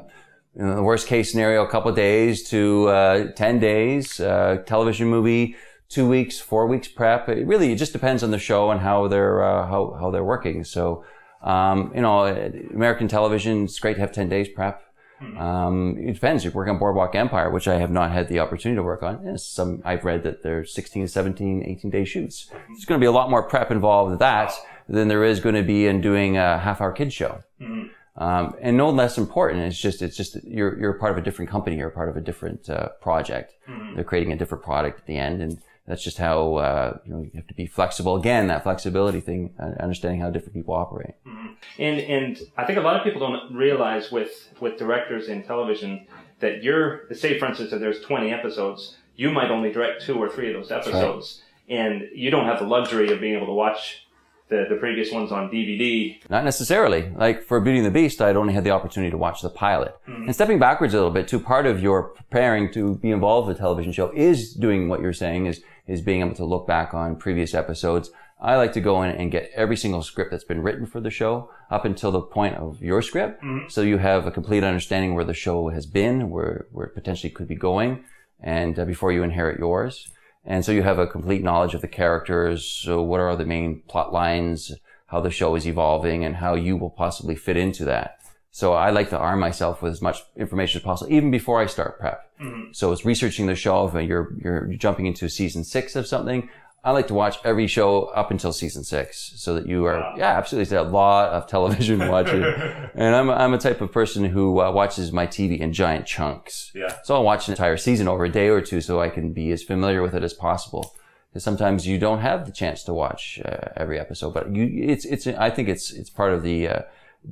in 0.55 0.75
the 0.77 0.83
worst 0.83 1.09
case 1.09 1.31
scenario, 1.31 1.65
a 1.65 1.69
couple 1.69 1.91
days 1.93 2.49
to 2.51 2.89
uh, 2.89 3.33
ten 3.33 3.59
days. 3.59 4.21
Uh, 4.21 4.63
television 4.67 5.09
movie. 5.09 5.57
Two 5.89 6.07
weeks, 6.07 6.39
four 6.39 6.67
weeks 6.67 6.87
prep. 6.87 7.31
It 7.31 7.47
really, 7.47 7.73
it 7.73 7.77
just 7.77 7.95
depends 7.95 8.23
on 8.23 8.31
the 8.31 8.39
show 8.39 8.71
and 8.71 8.79
how 8.81 9.09
they're 9.09 9.43
uh, 9.43 9.67
how 9.67 9.97
how 9.99 10.11
they're 10.11 10.25
working. 10.25 10.63
So, 10.63 11.03
um, 11.43 11.93
you 11.95 12.01
know, 12.01 12.27
American 12.75 13.09
television, 13.09 13.65
it's 13.65 13.79
great 13.79 13.95
to 13.95 14.01
have 14.01 14.13
10 14.13 14.29
days 14.29 14.49
prep. 14.49 14.83
Hmm. 15.19 15.37
Um, 15.37 15.99
it 15.99 16.15
depends. 16.15 16.45
You 16.45 16.51
work 16.51 16.69
on 16.69 16.79
Boardwalk 16.79 17.15
Empire, 17.15 17.51
which 17.51 17.67
I 17.67 17.79
have 17.79 17.91
not 17.91 18.13
had 18.13 18.29
the 18.29 18.39
opportunity 18.39 18.77
to 18.77 18.83
work 18.83 19.03
on. 19.03 19.25
Yes, 19.25 19.45
some, 19.45 19.83
I've 19.85 20.05
read 20.05 20.23
that 20.23 20.43
there's 20.43 20.73
16, 20.73 21.09
17, 21.09 21.65
18 21.65 21.91
day 21.91 22.05
shoots. 22.05 22.51
There's 22.69 22.85
going 22.85 23.01
to 23.01 23.03
be 23.03 23.09
a 23.09 23.13
lot 23.13 23.31
more 23.31 23.43
prep 23.43 23.71
involved 23.71 24.11
with 24.11 24.21
that 24.21 24.53
than 24.89 25.09
there 25.09 25.25
is 25.25 25.41
going 25.41 25.55
to 25.55 25.63
be 25.63 25.87
in 25.87 26.01
doing 26.01 26.37
a 26.37 26.59
half 26.59 26.81
hour 26.81 26.93
kid 26.93 27.13
show. 27.13 27.43
Hmm. 27.61 27.87
Um, 28.17 28.57
and 28.61 28.77
no 28.77 28.91
less 28.91 29.17
important. 29.17 29.61
It's 29.63 29.81
just, 29.81 30.03
it's 30.03 30.17
just, 30.17 30.43
you're, 30.43 30.79
you're 30.79 30.95
part 30.95 31.13
of 31.13 31.19
a 31.19 31.21
different 31.21 31.51
company. 31.51 31.77
You're 31.77 31.91
part 31.91 32.09
of 32.09 32.17
a 32.17 32.21
different, 32.21 32.69
uh, 32.69 32.89
project. 33.01 33.55
Hmm. 33.67 33.95
They're 33.95 34.05
creating 34.05 34.33
a 34.33 34.37
different 34.37 34.65
product 34.65 35.01
at 35.01 35.07
the 35.07 35.17
end. 35.17 35.41
And 35.41 35.59
that's 35.89 36.03
just 36.03 36.19
how 36.19 36.57
uh, 36.57 36.99
you 37.05 37.13
know 37.13 37.23
you 37.23 37.31
have 37.35 37.47
to 37.47 37.55
be 37.55 37.67
flexible. 37.67 38.17
Again, 38.17 38.49
that 38.49 38.63
flexibility 38.63 39.21
thing, 39.21 39.55
uh, 39.59 39.83
understanding 39.83 40.21
how 40.21 40.31
different 40.31 40.55
people 40.55 40.75
operate. 40.75 41.15
Mm-hmm. 41.27 41.47
And 41.79 42.01
and 42.01 42.39
I 42.57 42.65
think 42.65 42.79
a 42.79 42.83
lot 42.83 42.97
of 42.97 43.03
people 43.03 43.21
don't 43.21 43.55
realize 43.55 44.13
with 44.13 44.53
with 44.61 44.79
directors 44.79 45.29
in 45.29 45.43
television 45.43 46.07
that 46.41 46.63
you're 46.63 47.13
say 47.15 47.39
for 47.39 47.47
instance 47.47 47.73
if 47.73 47.81
there's 47.81 48.01
20 48.01 48.31
episodes, 48.31 48.97
you 49.17 49.31
might 49.31 49.51
only 49.51 49.73
direct 49.73 50.03
two 50.03 50.17
or 50.17 50.29
three 50.29 50.49
of 50.49 50.55
those 50.55 50.71
episodes. 50.71 51.43
Right. 51.69 51.79
and 51.79 52.09
you 52.15 52.31
don't 52.31 52.47
have 52.47 52.59
the 52.59 52.67
luxury 52.67 53.13
of 53.13 53.21
being 53.21 53.35
able 53.35 53.47
to 53.47 53.53
watch 53.53 54.09
the, 54.49 54.67
the 54.69 54.77
previous 54.77 55.13
ones 55.13 55.31
on 55.31 55.51
DVD. 55.51 56.19
Not 56.29 56.45
necessarily. 56.45 57.11
Like 57.11 57.43
for 57.43 57.61
Beauty 57.61 57.79
and 57.79 57.87
the 57.87 57.91
Beast, 57.91 58.21
I'd 58.21 58.37
only 58.37 58.55
had 58.55 58.65
the 58.65 58.71
opportunity 58.71 59.11
to 59.11 59.19
watch 59.19 59.43
the 59.43 59.51
pilot. 59.51 59.95
Mm-hmm. 60.09 60.25
And 60.25 60.35
stepping 60.35 60.59
backwards 60.59 60.95
a 60.95 60.97
little 60.97 61.11
bit 61.11 61.29
too, 61.29 61.39
part 61.39 61.67
of 61.67 61.83
your 61.83 62.05
preparing 62.05 62.73
to 62.73 62.97
be 62.97 63.11
involved 63.11 63.49
with 63.49 63.57
a 63.57 63.61
television 63.61 63.93
show 63.93 64.11
is 64.15 64.55
doing 64.55 64.89
what 64.89 65.01
you're 65.01 65.13
saying 65.13 65.47
is, 65.47 65.63
is 65.89 66.03
being 66.03 66.21
able 66.21 66.35
to 66.37 66.45
look 66.45 66.67
back 66.67 66.95
on 66.95 67.17
previous 67.17 67.55
episodes. 67.55 68.11
I 68.41 68.57
like 68.57 68.73
to 68.75 68.81
go 68.81 69.03
in 69.03 69.11
and 69.11 69.33
get 69.33 69.51
every 69.55 69.77
single 69.77 70.03
script 70.03 70.31
that's 70.31 70.45
been 70.45 70.63
written 70.63 70.87
for 70.87 71.01
the 71.01 71.11
show 71.11 71.51
up 71.71 71.85
until 71.85 72.13
the 72.13 72.21
point 72.21 72.55
of 72.55 72.81
your 72.81 73.03
script. 73.03 73.43
Mm-hmm. 73.43 73.69
So 73.69 73.83
you 73.83 73.99
have 73.99 74.27
a 74.27 74.31
complete 74.31 74.63
understanding 74.63 75.15
where 75.15 75.25
the 75.25 75.35
show 75.35 75.71
has 75.71 75.87
been, 75.87 76.31
where, 76.31 76.67
where 76.71 76.87
it 76.87 76.95
potentially 76.95 77.31
could 77.31 77.49
be 77.49 77.57
going, 77.57 78.05
and 78.41 78.79
uh, 78.79 78.85
before 78.85 79.11
you 79.11 79.25
inherit 79.25 79.59
yours. 79.59 80.09
And 80.45 80.65
so 80.65 80.71
you 80.71 80.83
have 80.83 80.99
a 80.99 81.07
complete 81.07 81.43
knowledge 81.43 81.75
of 81.75 81.81
the 81.81 81.89
characters. 81.89 82.65
So 82.65 83.03
what 83.03 83.21
are 83.21 83.35
the 83.35 83.45
main 83.45 83.83
plot 83.89 84.13
lines, 84.13 84.73
how 85.07 85.21
the 85.21 85.31
show 85.31 85.57
is 85.57 85.67
evolving 85.67 86.25
and 86.25 86.37
how 86.37 86.55
you 86.55 86.77
will 86.77 86.91
possibly 86.91 87.35
fit 87.35 87.57
into 87.57 87.85
that. 87.87 88.19
So 88.51 88.73
I 88.73 88.91
like 88.91 89.11
to 89.11 89.19
arm 89.19 89.41
myself 89.41 89.83
with 89.83 89.93
as 89.93 90.03
much 90.03 90.23
information 90.37 90.81
as 90.81 90.85
possible, 90.85 91.13
even 91.13 91.31
before 91.31 91.61
I 91.61 91.67
start 91.67 91.99
prep. 92.01 92.31
Mm-hmm. 92.41 92.73
So 92.73 92.93
it's 92.93 93.05
researching 93.05 93.47
the 93.47 93.55
show. 93.55 93.87
If 93.87 94.09
you're, 94.09 94.33
you're 94.43 94.67
jumping 94.75 95.07
into 95.07 95.29
season 95.29 95.65
six 95.65 95.95
of 95.97 96.07
something, 96.07 96.49
I 96.85 96.93
like 96.93 97.09
to 97.09 97.15
watch 97.15 97.39
every 97.45 97.67
show 97.67 98.05
up 98.05 98.31
until 98.31 98.53
season 98.53 98.85
six 98.85 99.33
so 99.37 99.55
that 99.57 99.67
you 99.67 99.85
are, 99.85 99.99
wow. 99.99 100.15
yeah, 100.17 100.39
absolutely. 100.39 100.63
It's 100.63 100.73
a 100.73 100.83
lot 100.89 101.31
of 101.31 101.47
television 101.47 101.99
watching. 102.09 102.43
and 102.43 103.15
I'm, 103.15 103.29
I'm 103.31 103.53
a 103.53 103.59
type 103.59 103.81
of 103.81 103.93
person 103.93 104.25
who 104.25 104.61
uh, 104.61 104.71
watches 104.71 105.13
my 105.13 105.27
TV 105.27 105.59
in 105.59 105.73
giant 105.73 106.07
chunks. 106.07 106.71
Yeah. 106.75 106.97
So 107.03 107.15
I'll 107.15 107.25
watch 107.25 107.49
an 107.49 107.53
entire 107.53 107.77
season 107.77 108.07
over 108.07 108.25
a 108.25 108.29
day 108.31 108.49
or 108.49 108.61
two 108.61 108.81
so 108.81 109.01
I 109.01 109.11
can 109.11 109.33
be 109.33 109.51
as 109.51 109.63
familiar 109.63 110.03
with 110.03 110.15
it 110.15 110.23
as 110.23 110.33
possible. 110.33 110.95
Because 111.31 111.45
sometimes 111.45 111.87
you 111.87 111.99
don't 111.99 112.21
have 112.21 112.47
the 112.47 112.53
chance 112.53 112.85
to 112.85 112.95
watch 112.95 113.39
uh, 113.45 113.69
every 113.77 113.99
episode, 113.99 114.33
but 114.33 114.55
you, 114.55 114.71
it's, 114.91 115.05
it's, 115.05 115.27
I 115.27 115.51
think 115.51 115.69
it's, 115.69 115.93
it's 115.93 116.09
part 116.09 116.33
of 116.33 116.43
the, 116.43 116.69
uh, 116.69 116.83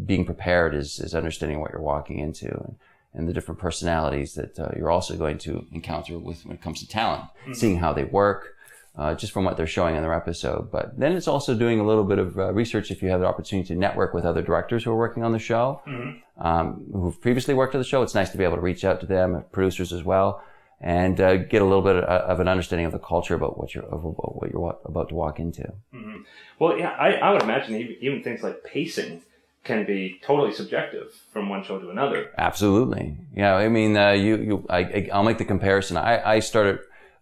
being 0.05 0.25
prepared 0.25 0.75
is, 0.75 0.99
is 1.01 1.15
understanding 1.15 1.61
what 1.61 1.73
you're 1.73 1.81
walking 1.81 2.19
into 2.19 2.47
and, 2.47 2.77
and 3.15 3.29
the 3.29 3.33
different 3.33 3.61
personalities 3.61 4.35
that 4.35 4.59
uh, 4.59 4.69
you're 4.77 4.91
also 4.91 5.17
going 5.17 5.39
to 5.39 5.67
encounter 5.73 6.19
with 6.19 6.45
when 6.45 6.57
it 6.57 6.63
comes 6.63 6.81
to 6.81 6.89
talent, 6.89 7.23
mm-hmm. 7.23 7.55
seeing 7.55 7.79
how 7.79 7.93
they 7.93 8.05
work, 8.05 8.55
uh, 8.99 9.15
just 9.15 9.33
from 9.33 9.45
what 9.45 9.57
they're 9.57 9.67
showing 9.67 9.97
in 9.97 10.03
their 10.03 10.15
episode. 10.15 10.71
But 10.71 10.99
then 10.99 11.13
it's 11.13 11.29
also 11.29 11.55
doing 11.55 11.81
a 11.81 11.87
little 11.87 12.05
bit 12.05 12.19
of 12.19 12.39
uh, 12.39 12.53
research 12.53 12.91
if 12.91 13.03
you 13.03 13.09
have 13.11 13.21
the 13.21 13.27
opportunity 13.27 13.69
to 13.69 13.75
network 13.75 14.15
with 14.15 14.25
other 14.25 14.43
directors 14.43 14.85
who 14.85 14.91
are 14.91 14.97
working 14.97 15.23
on 15.23 15.33
the 15.33 15.39
show, 15.39 15.83
mm-hmm. 15.87 16.47
um, 16.47 16.87
who've 16.93 17.21
previously 17.21 17.55
worked 17.55 17.75
on 17.75 17.81
the 17.81 17.87
show. 17.87 18.03
It's 18.03 18.15
nice 18.15 18.31
to 18.31 18.39
be 18.39 18.45
able 18.45 18.57
to 18.57 18.63
reach 18.63 18.85
out 18.85 19.01
to 19.01 19.07
them, 19.07 19.45
producers 19.53 19.93
as 19.93 20.03
well, 20.03 20.43
and 20.81 21.21
uh, 21.21 21.37
get 21.37 21.63
a 21.63 21.65
little 21.65 21.83
bit 21.83 21.97
of, 21.97 22.41
an 22.41 22.49
understanding 22.49 22.87
of 22.87 22.93
the 22.93 22.99
culture 22.99 23.35
about 23.35 23.59
what 23.59 23.75
you're 23.75 23.85
of 23.85 24.03
what 24.03 24.51
you're 24.51 24.79
about 24.85 25.09
to 25.09 25.15
walk 25.15 25.41
into. 25.41 25.63
Mm-hmm. 25.95 26.17
Well, 26.59 26.79
yeah, 26.79 26.91
I, 26.91 27.13
I 27.13 27.33
would 27.33 27.43
imagine 27.43 27.77
even, 27.77 27.97
even 28.01 28.23
things 28.23 28.43
like 28.43 28.63
pacing 28.65 29.23
can 29.67 29.85
be 29.85 30.19
totally 30.23 30.53
subjective 30.53 31.13
from 31.33 31.49
one 31.49 31.63
show 31.65 31.79
to 31.79 31.91
another. 31.91 32.31
Absolutely. 32.39 33.17
Yeah. 33.35 33.55
I 33.55 33.69
mean, 33.69 33.97
uh, 33.97 34.13
you, 34.13 34.37
you, 34.37 34.67
I, 34.71 35.09
I'll 35.13 35.25
make 35.25 35.39
the 35.39 35.45
comparison. 35.45 35.97
I, 35.97 36.37
I 36.37 36.39
started 36.39 36.79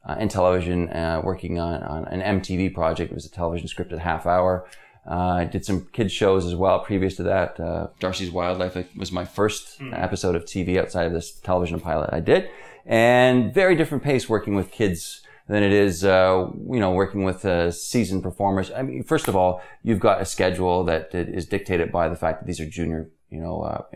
uh, 0.07 0.17
in 0.19 0.29
television, 0.29 0.91
uh, 0.91 1.23
working 1.25 1.59
on, 1.59 1.83
on 1.83 2.05
an 2.07 2.41
MTV 2.41 2.75
project. 2.75 3.11
It 3.11 3.15
was 3.15 3.25
a 3.25 3.31
television 3.31 3.67
scripted 3.67 3.99
half 3.99 4.27
hour. 4.27 4.69
Uh, 5.07 5.41
I 5.41 5.45
did 5.45 5.65
some 5.65 5.87
kids 5.93 6.13
shows 6.13 6.47
as 6.47 6.55
well. 6.55 6.81
Previous 6.81 7.17
to 7.17 7.25
that, 7.25 7.59
uh, 7.61 7.89
Darcy's 7.99 8.31
Wild 8.31 8.59
Life 8.59 8.77
was 8.97 9.13
my 9.13 9.25
first 9.25 9.79
mm. 9.81 9.99
episode 9.99 10.35
of 10.35 10.45
TV 10.45 10.79
outside 10.79 11.07
of 11.07 11.13
this 11.13 11.33
television 11.33 11.79
pilot 11.79 12.11
I 12.13 12.21
did, 12.21 12.49
and 12.87 13.53
very 13.53 13.77
different 13.77 14.03
pace 14.03 14.31
working 14.31 14.55
with 14.55 14.71
kids 14.71 15.21
than 15.49 15.63
it 15.63 15.73
is, 15.73 16.05
uh, 16.05 16.49
you 16.71 16.81
know, 16.81 16.93
working 16.93 17.25
with 17.25 17.45
uh, 17.45 17.71
seasoned 17.71 18.23
performers. 18.23 18.71
I 18.71 18.83
mean, 18.83 19.03
first 19.03 19.29
of 19.29 19.37
all, 19.37 19.63
you've 19.83 20.01
got 20.01 20.21
a 20.21 20.25
schedule 20.25 20.85
that 20.85 21.15
is 21.15 21.47
dictated 21.47 21.93
by 21.93 22.09
the 22.09 22.17
fact 22.17 22.41
that 22.41 22.47
these 22.47 22.61
are 22.61 22.67
junior, 22.67 23.11
you 23.31 23.41
know, 23.41 23.87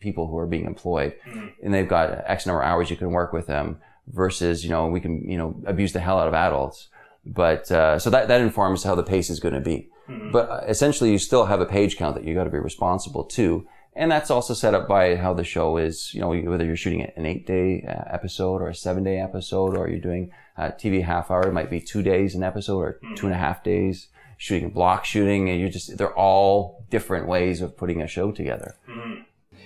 people 0.00 0.26
who 0.26 0.38
are 0.38 0.46
being 0.46 0.66
employed, 0.66 1.14
mm. 1.28 1.52
and 1.62 1.74
they've 1.74 1.88
got 1.88 2.24
X 2.26 2.46
number 2.46 2.62
of 2.62 2.68
hours 2.68 2.90
you 2.90 2.96
can 2.96 3.10
work 3.10 3.32
with 3.32 3.46
them 3.46 3.78
versus, 4.08 4.64
you 4.64 4.70
know, 4.70 4.86
we 4.86 5.00
can, 5.00 5.28
you 5.28 5.36
know, 5.36 5.60
abuse 5.66 5.92
the 5.92 6.00
hell 6.00 6.18
out 6.18 6.28
of 6.28 6.34
adults. 6.34 6.88
But, 7.24 7.70
uh, 7.72 7.98
so 7.98 8.08
that, 8.10 8.28
that 8.28 8.40
informs 8.40 8.84
how 8.84 8.94
the 8.94 9.02
pace 9.02 9.30
is 9.30 9.40
going 9.40 9.54
to 9.54 9.60
be. 9.60 9.90
Mm-hmm. 10.08 10.30
But 10.30 10.48
uh, 10.48 10.60
essentially 10.68 11.10
you 11.10 11.18
still 11.18 11.46
have 11.46 11.60
a 11.60 11.66
page 11.66 11.96
count 11.96 12.14
that 12.14 12.24
you 12.24 12.34
got 12.34 12.44
to 12.44 12.50
be 12.50 12.58
responsible 12.58 13.24
to. 13.24 13.66
And 13.96 14.10
that's 14.10 14.30
also 14.30 14.52
set 14.52 14.74
up 14.74 14.86
by 14.86 15.16
how 15.16 15.32
the 15.32 15.42
show 15.42 15.78
is, 15.78 16.12
you 16.12 16.20
know, 16.20 16.28
whether 16.28 16.66
you're 16.66 16.76
shooting 16.76 17.02
an 17.16 17.24
eight 17.24 17.46
day 17.46 17.82
uh, 17.88 18.04
episode 18.12 18.60
or 18.60 18.68
a 18.68 18.74
seven 18.74 19.02
day 19.02 19.18
episode 19.18 19.74
or 19.74 19.88
you're 19.88 19.98
doing 19.98 20.32
a 20.58 20.68
TV 20.68 21.02
half 21.02 21.30
hour, 21.30 21.48
it 21.48 21.52
might 21.52 21.70
be 21.70 21.80
two 21.80 22.02
days 22.02 22.34
an 22.34 22.42
episode 22.42 22.78
or 22.78 23.00
two 23.16 23.26
and 23.26 23.34
a 23.34 23.38
half 23.38 23.64
days 23.64 24.08
shooting 24.36 24.68
block 24.68 25.06
shooting 25.06 25.48
and 25.48 25.58
you 25.58 25.70
just, 25.70 25.96
they're 25.96 26.14
all 26.14 26.84
different 26.90 27.26
ways 27.26 27.62
of 27.62 27.74
putting 27.74 28.02
a 28.02 28.06
show 28.06 28.30
together. 28.30 28.76
Mm-hmm. 28.86 29.22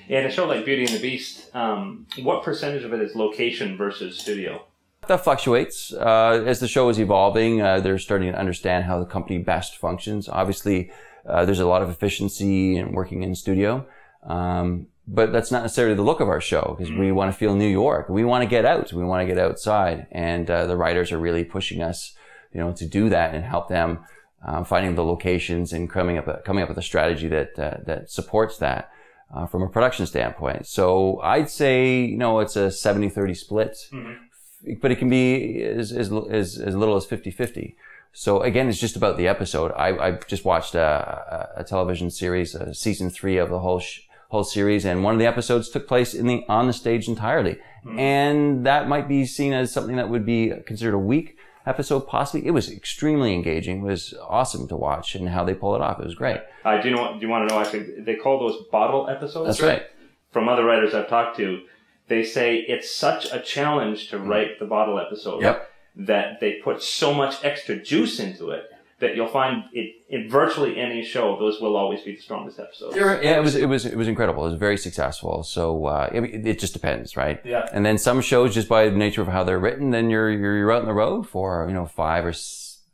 In 0.09 0.27
a 0.27 0.31
show 0.31 0.47
like 0.47 0.65
Beauty 0.65 0.85
and 0.85 0.93
the 0.93 1.01
Beast, 1.01 1.55
um, 1.55 2.07
what 2.23 2.45
percentage 2.45 2.85
of 2.85 2.93
it 2.93 3.01
is 3.01 3.17
location 3.17 3.77
versus 3.77 4.19
studio? 4.19 4.65
That 5.09 5.25
fluctuates 5.25 5.93
uh, 5.93 6.45
as 6.47 6.61
the 6.61 6.69
show 6.69 6.89
is 6.89 7.01
evolving. 7.01 7.63
Uh, 7.63 7.81
they're 7.81 7.99
starting 7.99 8.31
to 8.31 8.39
understand 8.39 8.85
how 8.85 9.01
the 9.01 9.07
company 9.07 9.39
best 9.39 9.77
functions. 9.77 10.29
Obviously, 10.29 10.93
uh, 11.27 11.45
there's 11.45 11.61
a 11.61 11.67
lot 11.67 11.83
of 11.83 11.91
efficiency 11.91 12.77
in 12.77 12.93
working 12.93 13.23
in 13.23 13.35
studio, 13.35 13.87
um, 14.23 14.87
but 15.07 15.33
that's 15.33 15.51
not 15.51 15.63
necessarily 15.63 15.95
the 15.95 16.03
look 16.03 16.21
of 16.21 16.29
our 16.29 16.41
show 16.41 16.77
because 16.79 16.93
we 16.93 17.09
mm. 17.09 17.15
want 17.15 17.33
to 17.33 17.37
feel 17.37 17.55
New 17.55 17.69
York. 17.69 18.09
We 18.09 18.25
want 18.25 18.43
to 18.43 18.49
get 18.49 18.65
out. 18.65 18.93
We 18.93 19.05
want 19.05 19.23
to 19.23 19.27
get 19.27 19.43
outside, 19.43 20.07
and 20.13 20.49
uh, 20.51 20.67
the 20.67 20.77
writers 20.77 21.11
are 21.13 21.19
really 21.19 21.45
pushing 21.45 21.83
us, 21.83 22.15
you 22.53 22.61
know, 22.61 22.73
to 22.73 22.87
do 22.87 23.09
that 23.09 23.35
and 23.35 23.45
help 23.45 23.69
them 23.69 24.05
uh, 24.47 24.65
finding 24.65 24.95
the 24.95 25.05
locations 25.05 25.73
and 25.73 25.91
coming 25.91 26.17
up 26.19 26.45
coming 26.45 26.63
up 26.63 26.69
with 26.69 26.79
a 26.79 26.83
strategy 26.83 27.29
that 27.29 27.59
uh, 27.59 27.79
that 27.85 28.11
supports 28.11 28.59
that 28.59 28.91
uh, 29.35 29.47
from 29.47 29.63
a 29.63 29.69
production 29.69 30.07
standpoint. 30.07 30.67
So 30.67 31.21
I'd 31.21 31.51
say, 31.51 32.03
you 32.03 32.17
know, 32.17 32.41
it's 32.41 32.57
a 32.57 32.69
70-30 32.69 33.37
split, 33.37 33.77
mm-hmm. 33.93 34.75
but 34.81 34.91
it 34.91 34.97
can 34.97 35.09
be 35.09 35.63
as, 35.63 35.93
as, 35.93 36.13
as, 36.31 36.59
as 36.59 36.75
little 36.75 36.97
as 36.97 37.07
50-50. 37.07 37.75
So 38.13 38.43
again, 38.43 38.69
it's 38.69 38.81
just 38.81 38.97
about 38.97 39.17
the 39.17 39.29
episode. 39.29 39.73
I, 39.73 40.09
I 40.09 40.11
just 40.27 40.45
watched 40.45 40.75
a, 40.75 41.53
a, 41.57 41.65
television 41.65 42.11
series, 42.11 42.57
a 42.57 42.75
season 42.75 43.09
three 43.09 43.37
of 43.37 43.51
the 43.51 43.61
whole 43.61 43.79
sh- 43.79 44.01
whole 44.31 44.45
series, 44.45 44.85
and 44.85 45.05
one 45.05 45.13
of 45.13 45.19
the 45.19 45.27
episodes 45.27 45.69
took 45.69 45.87
place 45.87 46.15
in 46.15 46.27
the 46.27 46.45
on 46.49 46.67
the 46.67 46.73
stage 46.73 47.09
entirely, 47.09 47.59
mm-hmm. 47.85 47.99
and 47.99 48.67
that 48.67 48.89
might 48.89 49.09
be 49.09 49.27
seen 49.27 49.53
as 49.53 49.73
something 49.73 49.97
that 49.97 50.09
would 50.09 50.25
be 50.25 50.53
considered 50.67 50.95
a 50.95 50.99
weak 50.99 51.37
episode 51.67 52.07
possibly. 52.07 52.47
It 52.47 52.53
was 52.53 52.71
extremely 52.71 53.35
engaging. 53.35 53.81
It 53.81 53.85
was 53.85 54.15
awesome 54.27 54.67
to 54.69 54.77
watch 54.77 55.15
and 55.15 55.29
how 55.29 55.45
they 55.45 55.55
pull 55.55 55.75
it 55.75 55.83
off. 55.83 55.99
It 55.99 56.07
was 56.07 56.15
great. 56.15 56.41
I 56.65 56.81
do 56.81 56.89
you 56.89 56.97
know. 56.97 57.15
Do 57.15 57.21
you 57.21 57.29
want 57.29 57.49
to 57.49 57.55
know? 57.55 57.61
Actually, 57.61 58.01
they 58.01 58.15
call 58.15 58.39
those 58.39 58.63
bottle 58.71 59.09
episodes. 59.09 59.47
That's 59.47 59.61
right. 59.61 59.83
From 60.31 60.49
other 60.49 60.65
writers 60.65 60.95
I've 60.95 61.09
talked 61.09 61.37
to, 61.39 61.63
they 62.07 62.23
say 62.23 62.59
it's 62.59 62.95
such 62.95 63.33
a 63.33 63.41
challenge 63.41 64.11
to 64.11 64.19
write 64.19 64.61
the 64.61 64.67
bottle 64.67 64.99
episode. 64.99 65.43
Yep. 65.43 65.67
That 65.97 66.39
they 66.41 66.53
put 66.63 66.85
so 66.85 67.13
much 67.13 67.45
extra 67.45 67.77
juice 67.77 68.21
into 68.21 68.51
it 68.51 68.70
that 69.01 69.17
you'll 69.17 69.29
find 69.29 69.65
it 69.73 69.97
in 70.09 70.29
virtually 70.29 70.79
any 70.79 71.03
show, 71.03 71.39
those 71.39 71.61
will 71.61 71.77
always 71.77 72.03
be 72.03 72.15
the 72.15 72.21
strongest 72.21 72.59
episodes. 72.59 72.97
Yeah, 72.97 73.15
it 73.15 73.43
was 73.43 73.57
it 73.57 73.67
was 73.67 73.87
it 73.87 73.97
was 73.97 74.09
incredible. 74.09 74.45
It 74.47 74.51
was 74.51 74.59
very 74.59 74.77
successful. 74.77 75.43
So 75.43 75.87
uh, 75.87 76.11
it, 76.13 76.47
it, 76.47 76.59
just 76.59 76.73
depends, 76.73 77.17
right? 77.17 77.41
Yeah. 77.45 77.67
And 77.73 77.85
then 77.85 77.99
some 77.99 78.21
shows, 78.21 78.55
just 78.55 78.69
by 78.69 78.85
the 78.85 78.97
nature 78.97 79.23
of 79.23 79.29
how 79.29 79.43
they're 79.43 79.59
written, 79.59 79.91
then 79.91 80.11
you're 80.11 80.31
you're, 80.31 80.57
you're 80.57 80.73
out 80.73 80.83
on 80.83 80.87
the 80.87 80.93
road 80.93 81.27
for 81.27 81.67
you 81.67 81.75
know 81.75 81.87
five 81.87 82.25
or 82.25 82.35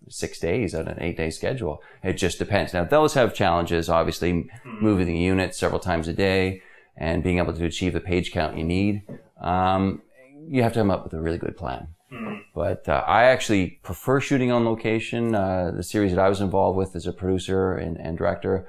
six 0.08 0.38
days 0.38 0.74
on 0.74 0.86
an 0.86 0.98
eight 1.00 1.16
day 1.16 1.30
schedule. 1.30 1.82
It 2.02 2.14
just 2.14 2.38
depends. 2.38 2.72
Now 2.72 2.84
those 2.84 3.14
have 3.14 3.34
challenges, 3.34 3.88
obviously, 3.88 4.32
mm-hmm. 4.32 4.78
moving 4.80 5.06
the 5.06 5.18
unit 5.18 5.54
several 5.54 5.80
times 5.80 6.08
a 6.08 6.12
day 6.12 6.62
and 6.96 7.22
being 7.22 7.38
able 7.38 7.52
to 7.52 7.64
achieve 7.64 7.92
the 7.92 8.00
page 8.00 8.32
count 8.32 8.56
you 8.56 8.64
need. 8.64 9.02
Um, 9.40 10.02
you 10.48 10.62
have 10.62 10.72
to 10.74 10.80
come 10.80 10.90
up 10.90 11.04
with 11.04 11.12
a 11.14 11.20
really 11.20 11.38
good 11.38 11.56
plan. 11.56 11.88
Mm-hmm. 12.12 12.36
But 12.54 12.88
uh, 12.88 13.02
I 13.06 13.24
actually 13.24 13.80
prefer 13.82 14.20
shooting 14.20 14.52
on 14.52 14.64
location. 14.64 15.34
Uh, 15.34 15.72
the 15.74 15.82
series 15.82 16.14
that 16.14 16.24
I 16.24 16.28
was 16.28 16.40
involved 16.40 16.78
with 16.78 16.94
as 16.94 17.06
a 17.06 17.12
producer 17.12 17.74
and, 17.74 17.96
and, 17.96 18.16
director, 18.16 18.68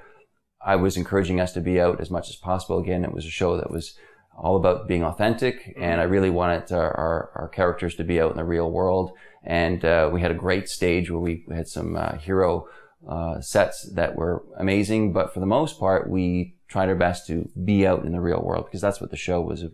I 0.64 0.76
was 0.76 0.96
encouraging 0.96 1.40
us 1.40 1.52
to 1.52 1.60
be 1.60 1.80
out 1.80 2.00
as 2.00 2.10
much 2.10 2.28
as 2.28 2.36
possible. 2.36 2.78
Again, 2.78 3.04
it 3.04 3.12
was 3.12 3.24
a 3.24 3.30
show 3.30 3.56
that 3.56 3.70
was 3.70 3.96
all 4.36 4.56
about 4.56 4.88
being 4.88 5.04
authentic, 5.04 5.60
mm-hmm. 5.60 5.82
and 5.82 6.00
I 6.00 6.04
really 6.04 6.30
wanted 6.30 6.72
our, 6.72 6.92
our, 6.96 7.30
our, 7.34 7.48
characters 7.48 7.94
to 7.96 8.04
be 8.04 8.20
out 8.20 8.32
in 8.32 8.36
the 8.36 8.44
real 8.44 8.70
world. 8.70 9.12
And 9.44 9.84
uh, 9.84 10.10
we 10.12 10.20
had 10.20 10.30
a 10.30 10.34
great 10.34 10.68
stage 10.68 11.10
where 11.10 11.20
we 11.20 11.44
had 11.52 11.68
some 11.68 11.96
uh, 11.96 12.18
hero 12.18 12.68
uh, 13.08 13.40
sets 13.40 13.88
that 13.94 14.16
were 14.16 14.44
amazing. 14.58 15.12
But 15.12 15.32
for 15.32 15.40
the 15.40 15.46
most 15.46 15.78
part, 15.78 16.10
we 16.10 16.56
tried 16.66 16.88
our 16.88 16.96
best 16.96 17.26
to 17.28 17.48
be 17.64 17.86
out 17.86 18.04
in 18.04 18.12
the 18.12 18.20
real 18.20 18.42
world 18.42 18.66
because 18.66 18.80
that's 18.80 19.00
what 19.00 19.10
the 19.10 19.16
show 19.16 19.40
was 19.40 19.64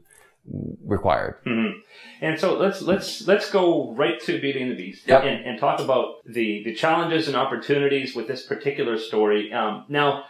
required. 0.85 1.37
Mm-hmm. 1.47 1.79
And 2.21 2.39
so 2.39 2.59
let's 2.59 2.83
let's 2.83 3.27
let's 3.27 3.51
go 3.51 3.93
right 3.95 4.21
to 4.23 4.41
Beauty 4.41 4.63
and 4.63 4.71
the 4.71 4.77
Beast 4.77 5.07
yep. 5.07 5.25
and, 5.25 5.45
and, 5.45 5.59
talk 5.59 5.81
about 5.81 6.17
the 6.27 6.63
the 6.65 6.75
challenges 6.75 7.29
and 7.29 7.37
opportunities 7.37 8.15
with 8.15 8.29
this 8.29 8.47
particular 8.47 8.99
story. 8.99 9.53
Um, 9.53 9.85
now, 9.89 10.25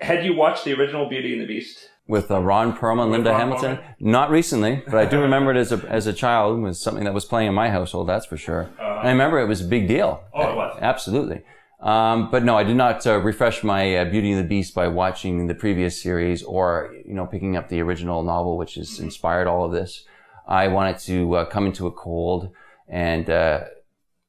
had 0.00 0.24
you 0.24 0.34
watched 0.34 0.64
the 0.64 0.74
original 0.74 1.08
Beauty 1.08 1.32
and 1.32 1.42
the 1.42 1.46
Beast? 1.46 1.90
With 2.06 2.30
uh, 2.30 2.40
Ron 2.40 2.74
Perlman 2.76 3.02
and 3.02 3.12
Linda 3.12 3.30
Ron 3.30 3.40
Hamilton? 3.40 3.76
Perlman? 3.76 3.94
Not 4.00 4.30
recently, 4.30 4.82
but 4.86 4.96
I 4.96 5.04
do 5.04 5.20
remember 5.20 5.52
it 5.52 5.58
as 5.58 5.72
a, 5.72 5.86
as 5.88 6.06
a 6.06 6.12
child. 6.12 6.58
It 6.58 6.62
was 6.62 6.80
something 6.80 7.04
that 7.04 7.12
was 7.14 7.26
playing 7.26 7.48
in 7.48 7.54
my 7.54 7.68
household, 7.70 8.08
that's 8.08 8.26
for 8.26 8.38
sure. 8.38 8.70
and 8.80 9.08
I 9.08 9.10
remember 9.10 9.38
it 9.38 9.46
was 9.46 9.60
a 9.60 9.66
big 9.66 9.86
deal. 9.88 10.24
Uh, 10.34 10.38
Oh, 10.38 10.50
it 10.50 10.56
was. 10.56 10.78
Absolutely. 10.80 11.42
Um, 11.80 12.30
but 12.30 12.42
no, 12.42 12.56
I 12.56 12.64
did 12.64 12.76
not 12.76 13.06
uh, 13.06 13.18
refresh 13.18 13.62
my 13.62 13.96
uh, 13.96 14.04
Beauty 14.04 14.32
and 14.32 14.40
the 14.40 14.48
Beast 14.48 14.74
by 14.74 14.88
watching 14.88 15.46
the 15.46 15.54
previous 15.54 16.00
series 16.00 16.42
or, 16.42 16.92
you 17.06 17.14
know, 17.14 17.26
picking 17.26 17.56
up 17.56 17.68
the 17.68 17.80
original 17.80 18.22
novel, 18.22 18.56
which 18.56 18.74
has 18.74 18.98
inspired 18.98 19.46
all 19.46 19.64
of 19.64 19.72
this. 19.72 20.04
I 20.48 20.68
wanted 20.68 20.98
to 21.00 21.36
uh, 21.36 21.44
come 21.44 21.66
into 21.66 21.86
a 21.86 21.92
cold 21.92 22.50
and, 22.88 23.30
uh, 23.30 23.64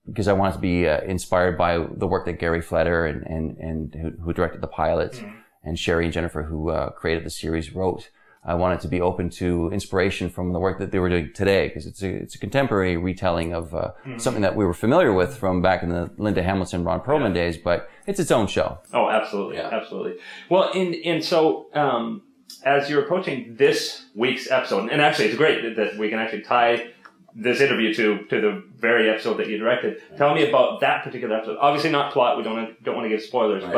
because 0.05 0.27
I 0.27 0.33
wanted 0.33 0.53
to 0.53 0.59
be 0.59 0.87
uh, 0.87 1.01
inspired 1.01 1.57
by 1.57 1.77
the 1.77 2.07
work 2.07 2.25
that 2.25 2.39
Gary 2.39 2.61
Fleder 2.61 3.05
and, 3.05 3.23
and, 3.25 3.57
and 3.57 3.95
who, 3.95 4.11
who 4.23 4.33
directed 4.33 4.61
the 4.61 4.67
pilot 4.67 5.23
and 5.63 5.77
Sherry 5.77 6.05
and 6.05 6.13
Jennifer 6.13 6.43
who 6.43 6.69
uh, 6.69 6.91
created 6.91 7.25
the 7.25 7.29
series 7.29 7.73
wrote. 7.73 8.09
I 8.49 8.55
wanted 8.55 8.79
to 8.81 8.87
be 8.87 8.99
open 8.99 9.29
to 9.41 9.69
inspiration 9.71 10.29
from 10.29 10.53
the 10.53 10.59
work 10.59 10.79
that 10.79 10.89
they 10.91 10.99
were 10.99 11.09
doing 11.09 11.31
today 11.33 11.67
because 11.67 11.85
it's 11.85 12.01
a, 12.01 12.09
it's 12.23 12.35
a 12.35 12.39
contemporary 12.39 12.97
retelling 12.97 13.53
of 13.53 13.73
uh, 13.75 13.91
something 14.17 14.41
that 14.41 14.55
we 14.55 14.65
were 14.65 14.73
familiar 14.73 15.13
with 15.13 15.31
from 15.37 15.61
back 15.61 15.83
in 15.83 15.89
the 15.89 16.09
Linda 16.17 16.41
Hamilton, 16.41 16.83
Ron 16.83 16.99
Perlman 17.01 17.33
days, 17.33 17.57
but 17.57 17.89
it's 18.07 18.19
its 18.19 18.31
own 18.31 18.47
show. 18.47 18.79
Oh, 18.93 19.07
absolutely, 19.09 19.57
Yeah. 19.57 19.69
absolutely. 19.71 20.13
Well, 20.49 20.71
and 20.73 20.95
and 21.05 21.23
so 21.23 21.67
um, 21.75 22.23
as 22.63 22.89
you're 22.89 23.03
approaching 23.03 23.55
this 23.57 24.05
week's 24.15 24.49
episode, 24.49 24.89
and 24.91 24.99
actually, 25.01 25.25
it's 25.27 25.37
great 25.37 25.75
that 25.75 25.97
we 25.97 26.09
can 26.09 26.17
actually 26.19 26.41
tie 26.41 26.89
this 27.35 27.61
interview 27.61 27.93
to 27.93 28.05
to 28.31 28.41
the 28.41 28.63
very 28.75 29.09
episode 29.09 29.35
that 29.37 29.47
you 29.47 29.57
directed. 29.59 30.01
Tell 30.17 30.33
me 30.33 30.49
about 30.49 30.79
that 30.81 31.03
particular 31.03 31.35
episode. 31.35 31.57
Obviously, 31.61 31.91
not 31.91 32.11
plot. 32.13 32.37
We 32.37 32.43
don't 32.43 32.83
don't 32.83 32.95
want 32.95 33.05
to 33.05 33.09
give 33.15 33.21
spoilers, 33.21 33.63
Right. 33.63 33.73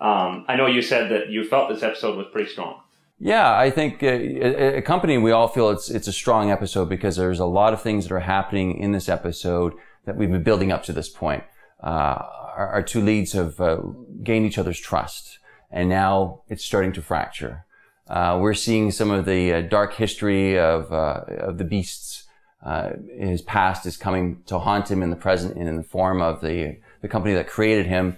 but 0.00 0.04
um, 0.04 0.44
I 0.48 0.56
know 0.56 0.66
you 0.66 0.82
said 0.82 1.10
that 1.12 1.28
you 1.28 1.44
felt 1.44 1.68
this 1.72 1.84
episode 1.84 2.16
was 2.16 2.26
pretty 2.32 2.50
strong. 2.50 2.80
Yeah, 3.20 3.56
I 3.56 3.70
think 3.70 4.02
uh, 4.02 4.06
a, 4.06 4.76
a 4.76 4.82
company 4.82 5.18
we 5.18 5.32
all 5.32 5.48
feel 5.48 5.70
it's 5.70 5.90
it's 5.90 6.06
a 6.06 6.12
strong 6.12 6.50
episode 6.50 6.88
because 6.88 7.16
there's 7.16 7.40
a 7.40 7.46
lot 7.46 7.72
of 7.72 7.82
things 7.82 8.04
that 8.06 8.14
are 8.14 8.20
happening 8.20 8.78
in 8.78 8.92
this 8.92 9.08
episode 9.08 9.74
that 10.04 10.16
we've 10.16 10.30
been 10.30 10.44
building 10.44 10.70
up 10.70 10.84
to 10.84 10.92
this 10.92 11.08
point. 11.08 11.42
Uh, 11.82 12.22
our, 12.56 12.68
our 12.74 12.82
two 12.82 13.00
leads 13.00 13.32
have 13.32 13.60
uh, 13.60 13.78
gained 14.22 14.46
each 14.46 14.58
other's 14.58 14.78
trust, 14.78 15.40
and 15.70 15.88
now 15.88 16.42
it's 16.48 16.64
starting 16.64 16.92
to 16.92 17.02
fracture. 17.02 17.64
Uh, 18.08 18.38
we're 18.40 18.54
seeing 18.54 18.90
some 18.92 19.10
of 19.10 19.24
the 19.26 19.52
uh, 19.52 19.60
dark 19.62 19.94
history 19.94 20.56
of 20.56 20.92
uh, 20.92 21.22
of 21.38 21.58
the 21.58 21.64
beasts. 21.64 22.24
Uh, 22.64 22.90
his 23.18 23.42
past 23.42 23.84
is 23.84 23.96
coming 23.96 24.42
to 24.46 24.60
haunt 24.60 24.90
him 24.90 25.02
in 25.02 25.10
the 25.10 25.16
present, 25.16 25.56
and 25.56 25.68
in 25.68 25.76
the 25.76 25.82
form 25.82 26.22
of 26.22 26.40
the 26.40 26.78
the 27.02 27.08
company 27.08 27.34
that 27.34 27.48
created 27.48 27.86
him 27.86 28.16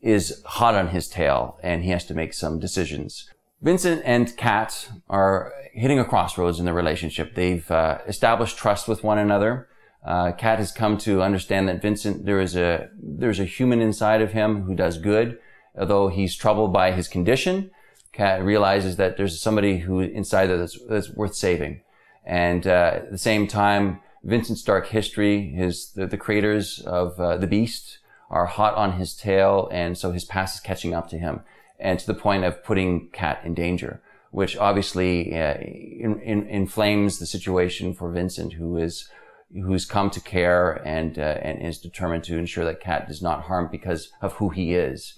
is 0.00 0.42
hot 0.46 0.74
on 0.74 0.88
his 0.88 1.06
tail, 1.06 1.58
and 1.62 1.84
he 1.84 1.90
has 1.90 2.06
to 2.06 2.14
make 2.14 2.32
some 2.32 2.58
decisions. 2.58 3.28
Vincent 3.60 4.02
and 4.04 4.36
Cat 4.36 4.88
are 5.08 5.52
hitting 5.72 5.98
a 5.98 6.04
crossroads 6.04 6.58
in 6.58 6.64
their 6.64 6.74
relationship. 6.74 7.34
They've 7.34 7.68
uh, 7.70 7.98
established 8.06 8.56
trust 8.56 8.86
with 8.86 9.02
one 9.02 9.18
another. 9.18 9.68
Uh, 10.04 10.32
Cat 10.32 10.58
has 10.58 10.70
come 10.70 10.96
to 10.98 11.22
understand 11.22 11.68
that 11.68 11.82
Vincent, 11.82 12.24
there 12.24 12.40
is 12.40 12.56
a 12.56 12.88
there's 12.96 13.40
a 13.40 13.44
human 13.44 13.80
inside 13.80 14.22
of 14.22 14.32
him 14.32 14.62
who 14.62 14.74
does 14.74 14.96
good, 14.96 15.38
although 15.76 16.08
he's 16.08 16.36
troubled 16.36 16.72
by 16.72 16.92
his 16.92 17.08
condition. 17.08 17.70
Cat 18.12 18.44
realizes 18.44 18.96
that 18.96 19.16
there's 19.16 19.40
somebody 19.40 19.78
who 19.78 20.00
inside 20.00 20.46
that's, 20.46 20.78
that's 20.88 21.10
worth 21.10 21.34
saving. 21.34 21.82
And 22.24 22.66
uh, 22.66 22.92
at 22.94 23.10
the 23.10 23.18
same 23.18 23.46
time, 23.48 24.00
Vincent's 24.22 24.62
dark 24.62 24.88
history, 24.88 25.48
his 25.48 25.90
the, 25.92 26.06
the 26.06 26.16
creators 26.16 26.80
of 26.80 27.18
uh, 27.18 27.36
the 27.36 27.46
Beast 27.46 27.98
are 28.30 28.46
hot 28.46 28.74
on 28.74 28.92
his 28.92 29.14
tail, 29.14 29.68
and 29.72 29.98
so 29.98 30.12
his 30.12 30.24
past 30.24 30.56
is 30.56 30.60
catching 30.60 30.94
up 30.94 31.08
to 31.08 31.18
him, 31.18 31.40
and 31.78 31.98
to 31.98 32.06
the 32.06 32.14
point 32.14 32.44
of 32.44 32.64
putting 32.64 33.08
Cat 33.10 33.40
in 33.44 33.54
danger, 33.54 34.00
which 34.30 34.56
obviously 34.56 35.34
uh, 35.34 35.54
in, 35.54 36.20
in, 36.22 36.46
inflames 36.48 37.18
the 37.18 37.26
situation 37.26 37.94
for 37.94 38.10
Vincent, 38.10 38.54
who 38.54 38.76
is 38.76 39.08
who's 39.52 39.86
come 39.86 40.10
to 40.10 40.20
care 40.20 40.72
and 40.86 41.18
uh, 41.18 41.38
and 41.42 41.62
is 41.62 41.78
determined 41.78 42.24
to 42.24 42.36
ensure 42.36 42.64
that 42.64 42.80
Cat 42.80 43.08
does 43.08 43.22
not 43.22 43.44
harm 43.44 43.68
because 43.70 44.10
of 44.20 44.34
who 44.34 44.50
he 44.50 44.74
is. 44.74 45.14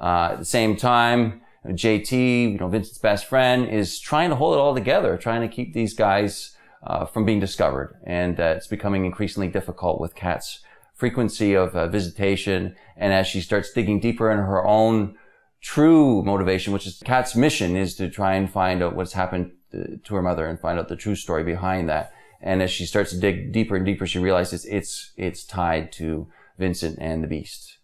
Uh, 0.00 0.30
at 0.32 0.38
the 0.38 0.44
same 0.44 0.76
time, 0.76 1.40
JT, 1.66 2.52
you 2.52 2.58
know, 2.58 2.68
Vincent's 2.68 2.98
best 2.98 3.26
friend, 3.26 3.68
is 3.68 3.98
trying 3.98 4.30
to 4.30 4.36
hold 4.36 4.54
it 4.54 4.58
all 4.58 4.74
together, 4.74 5.16
trying 5.16 5.40
to 5.40 5.48
keep 5.48 5.72
these 5.72 5.94
guys 5.94 6.56
uh, 6.86 7.06
from 7.06 7.24
being 7.24 7.40
discovered. 7.40 7.96
And 8.04 8.38
uh, 8.38 8.54
it's 8.56 8.66
becoming 8.66 9.04
increasingly 9.04 9.48
difficult 9.48 10.00
with 10.00 10.14
Cat's 10.14 10.60
frequency 10.92 11.54
of 11.54 11.74
uh, 11.74 11.88
visitation. 11.88 12.76
And 12.96 13.12
as 13.12 13.26
she 13.26 13.40
starts 13.40 13.72
digging 13.72 14.00
deeper 14.00 14.30
in 14.30 14.38
her 14.38 14.64
own 14.64 15.16
true 15.64 16.22
motivation, 16.22 16.74
which 16.74 16.86
is 16.86 17.02
Cat's 17.04 17.34
mission, 17.34 17.74
is 17.74 17.96
to 17.96 18.10
try 18.10 18.34
and 18.34 18.50
find 18.50 18.82
out 18.82 18.94
what's 18.94 19.14
happened 19.14 19.52
uh, 19.72 19.96
to 20.04 20.14
her 20.14 20.22
mother 20.22 20.46
and 20.46 20.60
find 20.60 20.78
out 20.78 20.88
the 20.88 20.96
true 20.96 21.16
story 21.16 21.42
behind 21.42 21.88
that. 21.88 22.12
And 22.42 22.62
as 22.62 22.70
she 22.70 22.84
starts 22.84 23.10
to 23.10 23.18
dig 23.18 23.50
deeper 23.50 23.74
and 23.74 23.86
deeper, 23.86 24.06
she 24.06 24.18
realizes 24.18 24.66
it's 24.66 25.12
it's 25.16 25.42
tied 25.42 25.90
to 25.92 26.28
Vincent 26.58 26.98
and 27.00 27.24
the 27.24 27.28
Beast. 27.28 27.78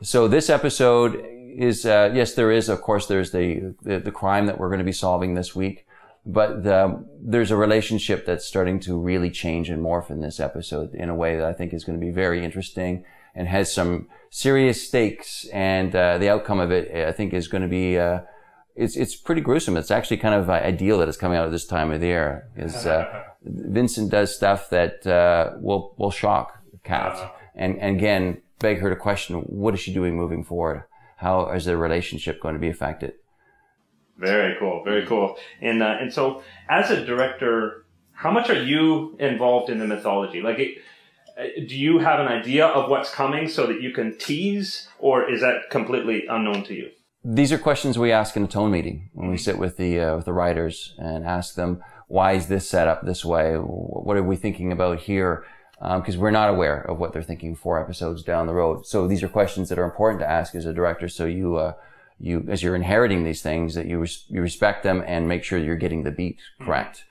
So 0.00 0.26
this 0.26 0.48
episode 0.48 1.22
is 1.54 1.84
uh, 1.84 2.10
yes, 2.14 2.32
there 2.32 2.50
is 2.50 2.70
of 2.70 2.80
course 2.80 3.06
there's 3.06 3.32
the, 3.32 3.74
the 3.82 3.98
the 3.98 4.10
crime 4.10 4.46
that 4.46 4.58
we're 4.58 4.70
going 4.70 4.78
to 4.78 4.84
be 4.84 4.92
solving 4.92 5.34
this 5.34 5.54
week, 5.54 5.86
but 6.24 6.64
the, 6.64 7.04
there's 7.20 7.50
a 7.50 7.56
relationship 7.56 8.24
that's 8.24 8.46
starting 8.46 8.80
to 8.80 8.98
really 8.98 9.30
change 9.30 9.68
and 9.68 9.82
morph 9.84 10.10
in 10.10 10.22
this 10.22 10.40
episode 10.40 10.94
in 10.94 11.10
a 11.10 11.14
way 11.14 11.36
that 11.36 11.44
I 11.44 11.52
think 11.52 11.74
is 11.74 11.84
going 11.84 12.00
to 12.00 12.04
be 12.04 12.12
very 12.12 12.42
interesting 12.42 13.04
and 13.36 13.46
has 13.46 13.72
some 13.72 14.08
serious 14.30 14.88
stakes. 14.88 15.46
And 15.52 15.94
uh, 15.94 16.18
the 16.18 16.28
outcome 16.28 16.58
of 16.58 16.72
it, 16.72 16.92
I 17.06 17.12
think, 17.12 17.32
is 17.32 17.46
going 17.46 17.62
to 17.62 17.68
be 17.68 17.98
uh, 17.98 18.20
it's 18.74 18.96
it's 18.96 19.14
pretty 19.14 19.40
gruesome. 19.40 19.76
It's 19.76 19.90
actually 19.90 20.18
kind 20.18 20.34
of 20.34 20.50
uh, 20.50 20.54
ideal 20.54 20.98
that 20.98 21.08
it's 21.08 21.16
coming 21.16 21.38
out 21.38 21.46
at 21.46 21.52
this 21.52 21.66
time 21.66 21.90
of 21.92 22.00
the 22.00 22.06
year. 22.06 22.48
Is 22.56 22.86
uh, 22.86 23.24
Vincent 23.42 24.10
does 24.10 24.34
stuff 24.34 24.70
that 24.70 25.06
uh, 25.06 25.52
will 25.60 25.94
will 25.98 26.10
shock 26.10 26.58
Cat, 26.84 27.34
and 27.54 27.78
and 27.78 27.96
again 27.96 28.42
beg 28.58 28.78
her 28.78 28.90
to 28.90 28.96
question 28.96 29.40
what 29.40 29.74
is 29.74 29.80
she 29.80 29.92
doing 29.92 30.16
moving 30.16 30.44
forward. 30.44 30.84
How 31.16 31.50
is 31.50 31.64
their 31.64 31.78
relationship 31.78 32.40
going 32.40 32.54
to 32.54 32.60
be 32.60 32.68
affected? 32.68 33.14
Very 34.18 34.56
cool, 34.58 34.82
very 34.84 35.06
cool. 35.06 35.36
And 35.60 35.82
uh, 35.82 35.96
and 36.00 36.12
so, 36.12 36.42
as 36.68 36.90
a 36.90 37.04
director, 37.04 37.86
how 38.12 38.30
much 38.30 38.50
are 38.50 38.62
you 38.62 39.16
involved 39.18 39.70
in 39.70 39.78
the 39.78 39.86
mythology? 39.86 40.40
Like, 40.42 40.58
it, 40.58 40.78
do 41.36 41.76
you 41.76 41.98
have 41.98 42.20
an 42.20 42.28
idea 42.28 42.66
of 42.66 42.90
what's 42.90 43.10
coming 43.10 43.48
so 43.48 43.66
that 43.66 43.80
you 43.80 43.92
can 43.92 44.16
tease, 44.16 44.88
or 44.98 45.28
is 45.30 45.40
that 45.40 45.70
completely 45.70 46.26
unknown 46.28 46.64
to 46.64 46.74
you? 46.74 46.90
These 47.24 47.52
are 47.52 47.58
questions 47.58 47.98
we 47.98 48.12
ask 48.12 48.36
in 48.36 48.44
a 48.44 48.48
tone 48.48 48.70
meeting 48.70 49.10
when 49.12 49.30
we 49.30 49.36
sit 49.36 49.58
with 49.58 49.76
the 49.76 50.00
uh, 50.00 50.16
with 50.16 50.24
the 50.24 50.32
writers 50.32 50.94
and 50.98 51.24
ask 51.24 51.54
them 51.54 51.82
why 52.08 52.32
is 52.32 52.46
this 52.46 52.68
set 52.68 52.88
up 52.88 53.04
this 53.04 53.24
way? 53.24 53.54
What 53.56 54.16
are 54.16 54.22
we 54.22 54.36
thinking 54.36 54.70
about 54.70 55.00
here? 55.00 55.44
Because 55.80 56.16
we're 56.16 56.30
not 56.30 56.48
aware 56.48 56.80
of 56.80 56.98
what 56.98 57.12
they're 57.12 57.22
thinking 57.22 57.54
four 57.54 57.80
episodes 57.82 58.22
down 58.22 58.46
the 58.46 58.54
road. 58.54 58.86
So 58.86 59.06
these 59.06 59.22
are 59.22 59.28
questions 59.28 59.68
that 59.68 59.78
are 59.78 59.84
important 59.84 60.20
to 60.20 60.30
ask 60.30 60.54
as 60.54 60.64
a 60.64 60.72
director. 60.72 61.08
So 61.08 61.26
you 61.26 61.56
uh, 61.56 61.72
you 62.18 62.46
as 62.48 62.62
you're 62.62 62.76
inheriting 62.76 63.24
these 63.24 63.42
things 63.42 63.74
that 63.74 63.86
you 63.86 63.98
res- 63.98 64.24
you 64.28 64.40
respect 64.40 64.84
them 64.84 65.02
and 65.06 65.28
make 65.28 65.44
sure 65.44 65.58
you're 65.58 65.76
getting 65.76 66.04
the 66.04 66.12
beat 66.12 66.38
correct. 66.60 67.04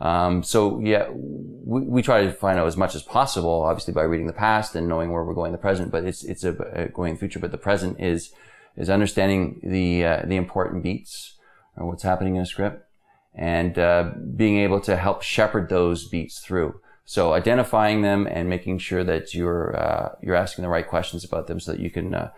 Um, 0.00 0.42
so 0.42 0.80
yeah, 0.80 1.08
we, 1.12 1.82
we 1.82 2.02
try 2.02 2.22
to 2.22 2.32
find 2.32 2.58
out 2.58 2.66
as 2.66 2.76
much 2.76 2.94
as 2.94 3.02
possible, 3.02 3.62
obviously 3.62 3.92
by 3.92 4.02
reading 4.02 4.26
the 4.26 4.32
past 4.32 4.74
and 4.74 4.88
knowing 4.88 5.12
where 5.12 5.24
we're 5.24 5.34
going 5.34 5.50
in 5.50 5.52
the 5.52 5.58
present. 5.58 5.90
But 5.90 6.04
it's 6.04 6.24
it's 6.24 6.44
a, 6.44 6.52
a 6.72 6.88
going 6.88 7.16
future. 7.16 7.38
But 7.38 7.52
the 7.52 7.58
present 7.58 8.00
is 8.00 8.32
is 8.76 8.88
understanding 8.88 9.60
the 9.62 10.04
uh, 10.04 10.22
the 10.26 10.36
important 10.36 10.82
beats 10.82 11.36
or 11.76 11.86
what's 11.86 12.02
happening 12.02 12.36
in 12.36 12.42
a 12.42 12.46
script 12.46 12.86
and 13.34 13.78
uh, 13.78 14.10
being 14.36 14.58
able 14.58 14.80
to 14.80 14.96
help 14.96 15.22
shepherd 15.22 15.68
those 15.68 16.08
beats 16.08 16.40
through. 16.40 16.80
So 17.04 17.32
identifying 17.32 18.02
them 18.02 18.26
and 18.30 18.48
making 18.48 18.78
sure 18.78 19.04
that 19.04 19.34
you're 19.34 19.76
uh, 19.76 20.14
you're 20.22 20.36
asking 20.36 20.62
the 20.62 20.68
right 20.68 20.86
questions 20.86 21.24
about 21.24 21.46
them 21.46 21.60
so 21.60 21.72
that 21.72 21.80
you 21.80 21.90
can 21.90 22.14
uh, 22.14 22.30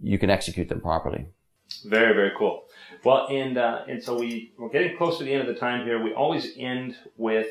you 0.00 0.18
can 0.18 0.30
execute 0.30 0.68
them 0.68 0.80
properly. 0.80 1.26
Very, 1.84 2.14
very 2.14 2.32
cool. 2.36 2.64
Well, 3.04 3.28
and 3.30 3.56
uh, 3.56 3.82
and 3.88 4.02
so 4.02 4.18
we 4.18 4.52
we're 4.58 4.68
getting 4.68 4.96
close 4.96 5.18
to 5.18 5.24
the 5.24 5.32
end 5.32 5.48
of 5.48 5.54
the 5.54 5.58
time 5.58 5.84
here. 5.86 6.02
We 6.02 6.12
always 6.12 6.52
end 6.58 6.96
with 7.16 7.48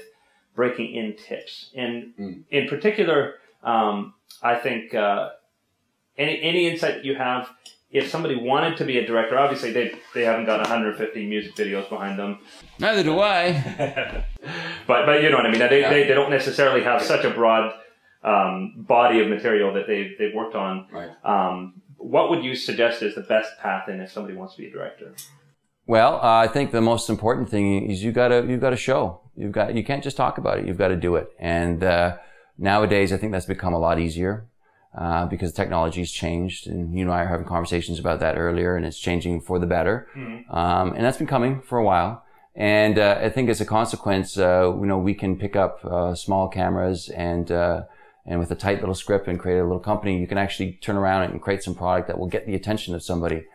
breaking 0.56 0.94
in 0.96 1.16
tips, 1.16 1.72
and 1.76 2.14
in 2.52 2.68
particular, 2.68 3.36
um, 3.64 4.14
I 4.42 4.56
think 4.56 4.94
uh, 4.94 5.30
any 6.18 6.42
any 6.42 6.68
insight 6.68 6.96
that 6.96 7.06
you 7.06 7.16
have. 7.16 7.50
If 7.92 8.08
somebody 8.10 8.36
wanted 8.36 8.78
to 8.78 8.86
be 8.86 9.00
a 9.00 9.08
director, 9.08 9.40
obviously 9.40 9.72
they 9.72 9.96
they 10.14 10.24
haven't 10.24 10.46
got 10.46 10.60
150 10.60 11.26
music 11.26 11.56
videos 11.56 11.90
behind 11.90 12.20
them, 12.20 12.38
Neither 12.78 13.02
do 13.02 13.20
I. 13.20 14.26
but 14.86 15.08
but 15.08 15.24
you 15.24 15.32
know 15.32 15.38
what 15.38 15.48
I 15.48 15.50
mean. 15.50 15.60
They 15.60 15.82
they, 15.82 16.04
they 16.04 16.14
don't 16.14 16.30
necessarily 16.30 16.84
have 16.84 17.02
such 17.02 17.26
a 17.26 17.32
broad 17.32 17.74
um, 18.24 18.74
body 18.78 19.22
of 19.22 19.28
material 19.28 19.74
that 19.74 19.88
they 19.88 20.14
they've 20.20 20.36
worked 20.36 20.54
on. 20.54 20.86
Right. 20.92 21.10
Um, 21.24 21.82
what 21.98 22.30
would 22.30 22.44
you 22.44 22.56
suggest 22.56 23.02
is 23.02 23.16
the 23.16 23.22
best 23.22 23.58
path 23.60 23.90
in 23.90 24.00
if 24.02 24.12
somebody 24.12 24.36
wants 24.36 24.56
to 24.56 24.62
be 24.62 24.68
a 24.68 24.72
director? 24.72 25.14
Well, 25.90 26.14
uh, 26.22 26.46
I 26.46 26.48
think 26.48 26.70
the 26.70 26.82
most 26.82 27.10
important 27.10 27.50
thing 27.50 27.90
is 27.90 28.04
you 28.04 28.12
gotta 28.12 28.46
you 28.48 28.58
gotta 28.58 28.78
show. 28.90 29.22
You've 29.36 29.56
got 29.60 29.74
you 29.74 29.84
can't 29.84 30.04
just 30.04 30.18
talk 30.18 30.38
about 30.38 30.60
it. 30.60 30.68
You've 30.68 30.78
got 30.78 30.90
to 30.90 30.96
do 30.96 31.16
it. 31.16 31.28
And 31.40 31.84
uh, 31.84 32.18
nowadays, 32.60 33.12
I 33.12 33.18
think 33.18 33.32
that's 33.32 33.48
become 33.48 33.74
a 33.74 33.80
lot 33.80 33.98
easier. 33.98 34.46
uh, 34.98 35.26
because 35.28 35.54
technology's 35.54 36.12
changed, 36.12 36.68
and 36.68 36.94
you 36.96 37.04
and 37.04 37.12
I 37.12 37.22
are 37.22 37.28
having 37.28 37.46
conversations 37.46 38.00
about 38.00 38.20
that 38.22 38.38
earlier, 38.38 38.76
and 38.76 38.86
it's 38.86 38.98
changing 38.98 39.42
for 39.42 39.60
the 39.60 39.68
better. 39.68 40.08
Mm-hmm. 40.16 40.56
Um, 40.56 40.94
and 40.94 41.06
that's 41.06 41.18
been 41.18 41.28
coming 41.28 41.62
for 41.62 41.78
a 41.78 41.84
while. 41.84 42.24
And 42.56 42.98
uh, 42.98 43.20
I 43.22 43.30
think 43.30 43.50
as 43.50 43.62
a 43.62 43.66
consequence, 43.66 44.38
uh, 44.38 44.74
you 44.80 44.86
know, 44.88 44.98
we 44.98 45.14
can 45.14 45.38
pick 45.38 45.56
up 45.56 45.86
uh, 45.86 46.16
small 46.16 46.48
cameras 46.50 47.10
and 47.10 47.52
uh, 47.52 47.84
and 48.26 48.40
with 48.40 48.52
a 48.52 48.56
tight 48.56 48.80
little 48.80 48.96
script 48.96 49.28
and 49.28 49.40
create 49.40 49.60
a 49.60 49.64
little 49.64 49.80
company, 49.80 50.20
you 50.20 50.28
can 50.28 50.38
actually 50.38 50.74
turn 50.82 50.98
around 50.98 51.24
and 51.24 51.42
create 51.42 51.64
some 51.64 51.74
product 51.74 52.08
that 52.08 52.20
will 52.20 52.28
get 52.28 52.46
the 52.46 52.56
attention 52.56 52.94
of 52.94 53.02
somebody. 53.04 53.46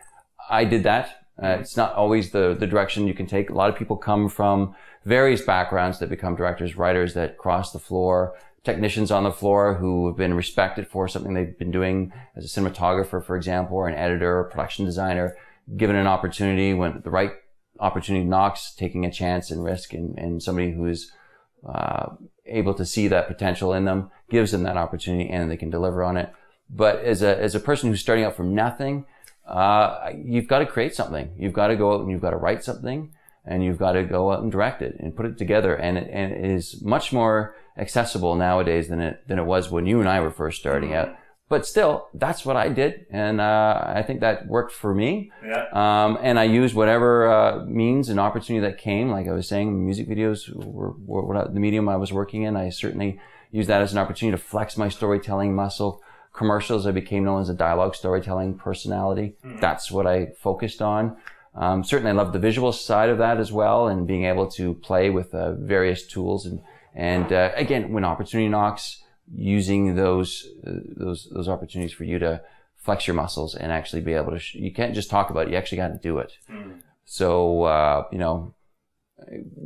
I 0.49 0.65
did 0.65 0.83
that. 0.83 1.24
Uh, 1.41 1.57
it's 1.59 1.75
not 1.75 1.93
always 1.93 2.31
the 2.31 2.55
the 2.57 2.67
direction 2.67 3.07
you 3.07 3.13
can 3.13 3.27
take. 3.27 3.49
A 3.49 3.53
lot 3.53 3.69
of 3.69 3.75
people 3.75 3.97
come 3.97 4.29
from 4.29 4.73
various 5.03 5.41
backgrounds 5.41 5.99
that 5.99 6.09
become 6.09 6.35
directors, 6.35 6.77
writers 6.77 7.13
that 7.13 7.37
cross 7.37 7.71
the 7.71 7.79
floor 7.79 8.35
technicians 8.65 9.11
on 9.11 9.23
the 9.23 9.31
floor 9.31 9.75
who 9.75 10.07
have 10.07 10.17
been 10.17 10.33
respected 10.33 10.87
for 10.87 11.07
something 11.07 11.33
they've 11.33 11.57
been 11.57 11.71
doing 11.71 12.11
as 12.35 12.43
a 12.43 12.47
cinematographer, 12.47 13.23
for 13.23 13.37
example, 13.37 13.77
or 13.77 13.87
an 13.87 13.95
editor 13.95 14.39
or 14.39 14.45
production 14.45 14.83
designer, 14.83 15.37
given 15.77 15.95
an 15.95 16.07
opportunity 16.07 16.73
when 16.73 16.99
the 17.03 17.09
right 17.11 17.31
opportunity 17.79 18.25
knocks, 18.25 18.73
taking 18.73 19.05
a 19.05 19.11
chance 19.11 19.51
and 19.51 19.63
risk 19.63 19.93
and, 19.93 20.17
and 20.17 20.41
somebody 20.41 20.71
who 20.71 20.87
is 20.87 21.11
uh, 21.67 22.07
able 22.47 22.73
to 22.73 22.85
see 22.85 23.07
that 23.07 23.27
potential 23.27 23.71
in 23.73 23.85
them 23.85 24.09
gives 24.29 24.51
them 24.51 24.63
that 24.63 24.77
opportunity 24.77 25.29
and 25.29 25.49
they 25.49 25.57
can 25.57 25.69
deliver 25.69 26.03
on 26.03 26.17
it. 26.17 26.33
But 26.69 26.99
as 27.03 27.21
a, 27.21 27.39
as 27.39 27.53
a 27.53 27.59
person 27.59 27.89
who's 27.89 28.01
starting 28.01 28.25
out 28.25 28.35
from 28.35 28.55
nothing, 28.55 29.05
uh, 29.47 30.11
you've 30.23 30.47
got 30.47 30.59
to 30.59 30.65
create 30.65 30.95
something. 30.95 31.31
You've 31.37 31.53
got 31.53 31.67
to 31.67 31.75
go 31.75 31.93
out 31.93 32.01
and 32.01 32.11
you've 32.11 32.21
got 32.21 32.31
to 32.31 32.37
write 32.37 32.63
something 32.63 33.11
and 33.45 33.63
you've 33.63 33.77
got 33.77 33.93
to 33.93 34.03
go 34.03 34.31
out 34.31 34.41
and 34.41 34.51
direct 34.51 34.81
it 34.81 34.95
and 34.99 35.15
put 35.15 35.25
it 35.25 35.37
together. 35.37 35.75
And 35.75 35.97
it, 35.97 36.09
and 36.11 36.31
it 36.31 36.51
is 36.51 36.81
much 36.81 37.13
more 37.13 37.55
accessible 37.77 38.35
nowadays 38.35 38.87
than 38.87 38.99
it 38.99 39.27
than 39.27 39.37
it 39.37 39.45
was 39.45 39.69
when 39.69 39.85
you 39.85 39.99
and 39.99 40.09
I 40.09 40.19
were 40.19 40.31
first 40.31 40.59
starting 40.59 40.89
mm-hmm. 40.89 41.11
out. 41.11 41.17
But 41.47 41.67
still, 41.67 42.07
that's 42.11 42.43
what 42.43 42.55
I 42.55 42.69
did, 42.69 43.05
and 43.11 43.39
uh, 43.39 43.83
I 43.85 44.01
think 44.01 44.21
that 44.21 44.47
worked 44.47 44.71
for 44.71 44.95
me. 44.95 45.31
Yeah. 45.45 45.67
Um, 45.73 46.17
and 46.19 46.39
I 46.39 46.45
used 46.45 46.73
whatever 46.73 47.31
uh, 47.31 47.65
means 47.65 48.09
and 48.09 48.19
opportunity 48.19 48.65
that 48.65 48.79
came. 48.79 49.11
Like 49.11 49.27
I 49.27 49.31
was 49.31 49.47
saying, 49.47 49.85
music 49.85 50.07
videos 50.07 50.51
were, 50.51 50.95
were, 51.05 51.23
were 51.23 51.47
the 51.47 51.59
medium 51.59 51.87
I 51.87 51.97
was 51.97 52.11
working 52.11 52.41
in. 52.41 52.57
I 52.57 52.69
certainly 52.69 53.19
used 53.51 53.69
that 53.69 53.83
as 53.83 53.93
an 53.93 53.99
opportunity 53.99 54.35
to 54.35 54.43
flex 54.43 54.75
my 54.75 54.89
storytelling 54.89 55.55
muscle. 55.55 56.01
Commercials, 56.35 56.85
I 56.85 56.91
became 56.91 57.23
known 57.23 57.41
as 57.41 57.49
a 57.49 57.53
dialogue 57.53 57.95
storytelling 57.95 58.57
personality. 58.57 59.35
Mm-hmm. 59.45 59.59
That's 59.59 59.89
what 59.89 60.05
I 60.05 60.27
focused 60.39 60.81
on. 60.81 61.17
Um, 61.55 61.83
certainly, 61.83 62.11
I 62.11 62.13
love 62.13 62.33
the 62.33 62.39
visual 62.39 62.73
side 62.73 63.09
of 63.09 63.17
that 63.19 63.37
as 63.37 63.51
well, 63.51 63.87
and 63.87 64.05
being 64.05 64.25
able 64.25 64.47
to 64.51 64.73
play 64.73 65.09
with 65.09 65.33
uh, 65.33 65.53
various 65.53 66.05
tools 66.05 66.45
and 66.45 66.61
and 66.95 67.31
uh, 67.33 67.51
again, 67.55 67.91
when 67.91 68.05
opportunity 68.05 68.47
knocks, 68.47 69.03
using 69.33 69.95
those 69.95 70.47
uh, 70.65 70.71
those 70.95 71.27
those 71.31 71.49
opportunities 71.49 71.93
for 71.93 72.05
you 72.05 72.19
to 72.19 72.41
flex 72.77 73.07
your 73.07 73.15
muscles 73.15 73.55
and 73.55 73.71
actually 73.71 74.01
be 74.01 74.13
able 74.13 74.31
to. 74.31 74.39
Sh- 74.39 74.55
you 74.55 74.71
can't 74.71 74.95
just 74.95 75.09
talk 75.09 75.29
about 75.29 75.47
it; 75.47 75.51
you 75.51 75.57
actually 75.57 75.77
got 75.77 75.89
to 75.89 75.99
do 76.01 76.19
it. 76.19 76.33
Mm. 76.49 76.79
So 77.03 77.63
uh, 77.63 78.05
you 78.11 78.17
know, 78.17 78.53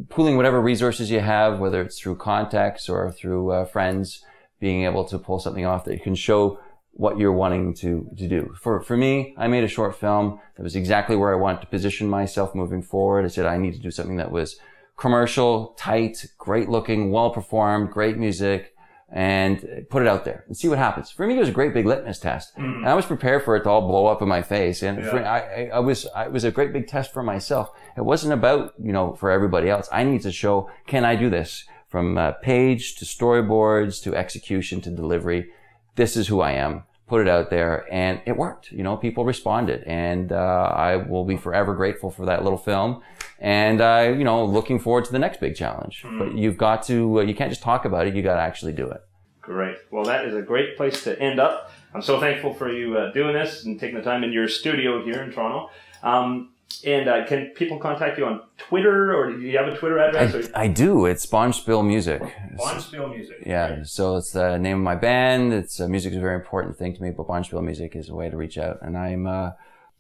pooling 0.10 0.38
whatever 0.38 0.60
resources 0.60 1.12
you 1.12 1.20
have, 1.20 1.60
whether 1.60 1.82
it's 1.82 2.00
through 2.00 2.16
contacts 2.16 2.90
or 2.90 3.12
through 3.12 3.52
uh, 3.52 3.66
friends, 3.66 4.24
being 4.60 4.84
able 4.84 5.06
to 5.06 5.18
pull 5.18 5.40
something 5.40 5.66
off 5.66 5.86
that 5.86 5.94
you 5.94 6.00
can 6.00 6.16
show 6.16 6.60
what 6.92 7.18
you're 7.18 7.32
wanting 7.32 7.74
to, 7.74 8.10
to 8.18 8.28
do. 8.28 8.54
For, 8.60 8.82
for 8.82 8.98
me, 8.98 9.34
I 9.38 9.48
made 9.48 9.64
a 9.64 9.70
short 9.70 9.98
film 9.98 10.40
that 10.56 10.64
was 10.64 10.76
exactly 10.76 11.16
where 11.16 11.34
I 11.34 11.38
wanted 11.38 11.62
to 11.62 11.68
position 11.68 12.10
myself 12.10 12.54
moving 12.54 12.82
forward. 12.82 13.24
I 13.24 13.30
said 13.30 13.46
I 13.46 13.58
need 13.58 13.74
to 13.74 13.80
do 13.80 13.92
something 13.92 14.18
that 14.18 14.32
was 14.32 14.60
commercial, 14.98 15.76
tight, 15.78 16.26
great 16.38 16.68
looking, 16.68 17.12
well 17.12 17.30
performed, 17.30 17.90
great 17.90 18.18
music, 18.18 18.76
and 19.12 19.86
put 19.90 20.02
it 20.02 20.08
out 20.08 20.26
there 20.26 20.44
and 20.48 20.56
see 20.56 20.68
what 20.68 20.78
happens. 20.78 21.10
For 21.10 21.26
me, 21.26 21.36
it 21.36 21.40
was 21.40 21.50
a 21.50 21.54
great 21.54 21.74
big 21.74 21.86
litmus 21.86 22.20
test. 22.20 22.56
Mm. 22.58 22.80
And 22.80 22.90
I 22.90 22.94
was 22.94 23.06
prepared 23.06 23.44
for 23.44 23.56
it 23.56 23.64
to 23.64 23.70
all 23.70 23.88
blow 23.88 24.06
up 24.08 24.22
in 24.22 24.28
my 24.28 24.42
face. 24.42 24.84
And 24.84 25.00
yeah. 25.00 25.10
for, 25.10 25.26
I, 25.26 25.70
I, 25.74 25.80
was, 25.80 26.06
I, 26.08 26.26
it 26.26 26.32
was 26.32 26.44
a 26.44 26.52
great 26.52 26.74
big 26.74 26.88
test 26.88 27.14
for 27.14 27.24
myself. 27.24 27.72
It 27.98 28.02
wasn't 28.02 28.34
about, 28.34 28.74
you 28.78 28.92
know, 28.92 29.16
for 29.16 29.32
everybody 29.32 29.70
else. 29.70 29.90
I 29.92 30.04
need 30.04 30.22
to 30.24 30.32
show, 30.32 30.70
can 30.86 31.06
I 31.06 31.16
do 31.16 31.30
this? 31.30 31.66
From 31.90 32.18
uh, 32.18 32.32
page 32.34 32.96
to 32.96 33.06
storyboards 33.06 34.02
to 34.04 34.16
execution 34.16 34.80
to 34.82 34.90
delivery. 34.90 35.52
This 35.96 36.16
is 36.16 36.28
who 36.28 36.40
I 36.40 36.54
am. 36.54 36.84
Put 37.08 37.22
it 37.22 37.28
out 37.28 37.50
there 37.50 37.92
and 37.92 38.22
it 38.26 38.38
worked. 38.38 38.72
You 38.72 38.84
know, 38.84 38.96
people 38.96 39.26
responded 39.26 39.84
and, 39.86 40.32
uh, 40.32 40.72
I 40.72 40.98
will 40.98 41.26
be 41.26 41.38
forever 41.38 41.74
grateful 41.74 42.12
for 42.12 42.26
that 42.28 42.44
little 42.44 42.60
film 42.60 43.02
and 43.42 43.82
uh, 43.82 44.14
you 44.18 44.24
know, 44.24 44.46
looking 44.46 44.80
forward 44.80 45.06
to 45.06 45.12
the 45.12 45.20
next 45.20 45.40
big 45.40 45.56
challenge. 45.56 46.04
Mm. 46.04 46.20
But 46.20 46.38
you've 46.38 46.58
got 46.58 46.84
to, 46.84 47.20
uh, 47.20 47.24
you 47.24 47.34
can't 47.34 47.50
just 47.50 47.64
talk 47.64 47.86
about 47.86 48.08
it; 48.08 48.16
you 48.16 48.22
got 48.22 48.36
to 48.36 48.42
actually 48.42 48.74
do 48.74 48.88
it. 48.90 49.02
Great. 49.42 49.78
Well, 49.92 50.04
that 50.06 50.26
is 50.26 50.36
a 50.36 50.42
great 50.42 50.78
place 50.78 51.04
to 51.06 51.20
end 51.20 51.40
up. 51.40 51.72
I'm 51.94 52.02
so 52.02 52.20
thankful 52.20 52.54
for 52.54 52.72
you 52.72 52.98
uh, 52.98 53.12
doing 53.14 53.34
this 53.34 53.66
and 53.66 53.80
taking 53.80 53.96
the 53.96 54.04
time 54.04 54.24
in 54.24 54.32
your 54.32 54.48
studio 54.48 55.04
here 55.04 55.24
in 55.24 55.32
Toronto. 55.32 55.72
Um, 56.04 56.52
and 56.86 57.10
uh, 57.10 57.26
can 57.26 57.52
people 57.56 57.78
contact 57.78 58.18
you 58.18 58.26
on 58.26 58.42
Twitter, 58.58 59.14
or 59.16 59.32
do 59.32 59.42
you 59.42 59.58
have 59.58 59.68
a 59.68 59.78
Twitter 59.78 60.00
address? 60.00 60.50
I, 60.54 60.64
I 60.64 60.68
do. 60.68 61.06
It's 61.06 61.26
Bonspiel 61.26 61.86
Music. 61.86 62.22
Bonspiel 62.58 63.10
Music. 63.14 63.38
Yeah. 63.46 63.70
Right. 63.70 63.88
So 63.88 64.18
it's 64.18 64.32
the 64.32 64.58
name 64.58 64.78
of 64.78 64.84
my 64.84 64.96
band. 64.96 65.54
It's 65.54 65.80
uh, 65.80 65.88
music 65.88 66.12
is 66.12 66.18
a 66.18 66.22
very 66.22 66.36
important 66.36 66.78
thing 66.78 66.96
to 66.96 67.02
me, 67.02 67.12
but 67.12 67.28
Bonspiel 67.28 67.64
Music 67.64 67.96
is 67.96 68.10
a 68.10 68.16
way 68.16 68.30
to 68.30 68.38
reach 68.38 68.58
out. 68.58 68.80
And 68.82 68.98
I'm 68.98 69.28
uh, 69.28 69.52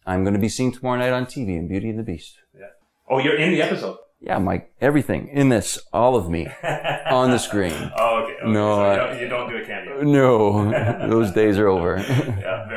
I'm 0.05 0.23
going 0.23 0.33
to 0.33 0.39
be 0.39 0.49
seen 0.49 0.71
tomorrow 0.71 0.97
night 0.97 1.11
on 1.11 1.25
TV 1.25 1.57
in 1.57 1.67
Beauty 1.67 1.89
and 1.89 1.99
the 1.99 2.03
Beast. 2.03 2.37
Yeah. 2.57 2.67
Oh, 3.09 3.19
you're 3.19 3.37
in 3.37 3.51
the 3.51 3.61
episode. 3.61 3.97
Yeah, 4.21 4.37
my 4.37 4.63
everything 4.81 5.29
in 5.29 5.47
this, 5.47 5.79
all 5.93 6.17
of 6.17 6.29
me, 6.29 6.47
on 7.09 7.31
the 7.31 7.37
screen. 7.37 7.91
oh, 7.97 8.23
okay. 8.23 8.33
okay. 8.33 8.51
No, 8.51 8.75
so 8.75 8.91
you, 8.91 8.97
don't, 8.97 9.19
you, 9.21 9.27
don't, 9.29 9.49
do 9.49 9.57
a 9.57 9.65
cameo. 9.65 10.01
No, 10.01 11.07
those 11.09 11.31
days 11.31 11.57
are 11.57 11.69
over. 11.69 11.97
yeah. 12.09 12.67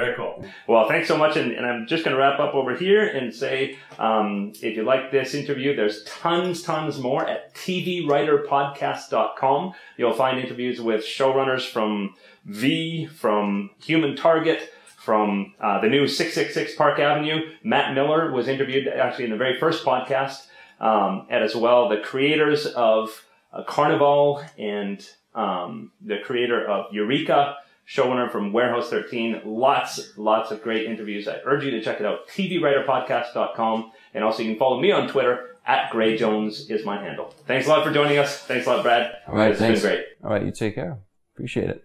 Well, 0.66 0.88
thanks 0.88 1.07
so 1.09 1.16
much, 1.16 1.37
and, 1.37 1.52
and 1.52 1.64
I'm 1.66 1.87
just 1.87 2.05
going 2.05 2.16
to 2.16 2.20
wrap 2.20 2.40
up 2.40 2.55
over 2.55 2.76
here 2.76 3.07
and 3.07 3.35
say, 3.35 3.78
um, 3.98 4.52
if 4.62 4.76
you 4.76 4.83
like 4.83 5.11
this 5.11 5.33
interview, 5.35 5.74
there's 5.74 6.05
tons, 6.05 6.62
tons 6.62 6.98
more 6.98 7.26
at 7.26 7.55
tvwriterpodcast.com. 7.55 9.72
You'll 9.96 10.12
find 10.12 10.38
interviews 10.38 10.78
with 10.81 11.05
showrunners 11.05 11.68
from 11.68 12.14
V, 12.44 13.07
from 13.07 13.70
Human 13.81 14.14
Target 14.16 14.70
from 15.02 15.52
uh, 15.61 15.81
the 15.81 15.88
new 15.88 16.07
666 16.07 16.76
Park 16.76 17.00
Avenue. 17.00 17.40
Matt 17.64 17.92
Miller 17.92 18.31
was 18.31 18.46
interviewed 18.46 18.87
actually 18.87 19.24
in 19.24 19.33
the 19.33 19.37
very 19.37 19.59
first 19.59 19.85
podcast, 19.85 20.46
um, 20.81 21.26
and 21.28 21.42
as 21.42 21.57
well 21.57 21.88
the 21.88 21.96
creators 21.96 22.66
of 22.66 23.24
uh, 23.52 23.64
Carnival 23.64 24.44
and 24.57 25.05
um, 25.35 25.90
the 26.00 26.18
creator 26.24 26.64
of 26.64 26.87
Eureka, 26.92 27.57
showrunner 27.88 28.31
from 28.31 28.53
Warehouse 28.53 28.90
13. 28.90 29.42
Lots, 29.45 30.16
lots 30.16 30.51
of 30.51 30.62
great 30.62 30.87
interviews. 30.87 31.29
I 31.29 31.38
urge 31.45 31.64
you 31.64 31.71
to 31.73 31.83
check 31.83 32.01
it 32.01 32.07
out. 32.07 32.29
TVWriterPodcast.com. 32.29 33.92
And 34.14 34.25
also 34.25 34.42
you 34.42 34.51
can 34.51 34.59
follow 34.59 34.81
me 34.81 34.92
on 34.92 35.09
Twitter 35.09 35.57
at 35.66 35.90
Gray 35.90 36.16
Jones 36.16 36.68
is 36.71 36.85
my 36.85 37.01
handle. 37.03 37.35
Thanks 37.47 37.66
a 37.66 37.71
lot 37.71 37.85
for 37.85 37.92
joining 37.92 38.18
us. 38.18 38.38
Thanks 38.38 38.66
a 38.66 38.71
lot, 38.71 38.83
Brad. 38.83 39.12
All 39.29 39.35
right. 39.35 39.53
It's 39.53 39.61
thanks. 39.61 39.83
been 39.83 39.90
great. 39.90 40.05
All 40.25 40.31
right. 40.31 40.45
You 40.45 40.53
take 40.53 40.75
care. 40.75 40.99
Appreciate 41.35 41.71
it. 41.71 41.85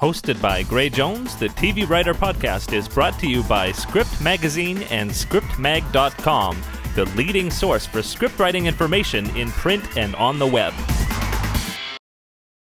Hosted 0.00 0.40
by 0.40 0.62
Gray 0.62 0.88
Jones, 0.90 1.34
the 1.36 1.48
TV 1.48 1.88
Writer 1.88 2.14
Podcast 2.14 2.72
is 2.72 2.88
brought 2.88 3.18
to 3.18 3.26
you 3.28 3.42
by 3.42 3.72
Script 3.72 4.20
Magazine 4.20 4.82
and 4.90 5.10
ScriptMag.com, 5.10 6.62
the 6.94 7.04
leading 7.16 7.50
source 7.50 7.84
for 7.84 8.00
script 8.00 8.38
writing 8.38 8.66
information 8.66 9.28
in 9.36 9.50
print 9.50 9.96
and 9.96 10.14
on 10.14 10.38
the 10.38 10.46
web. 10.46 10.72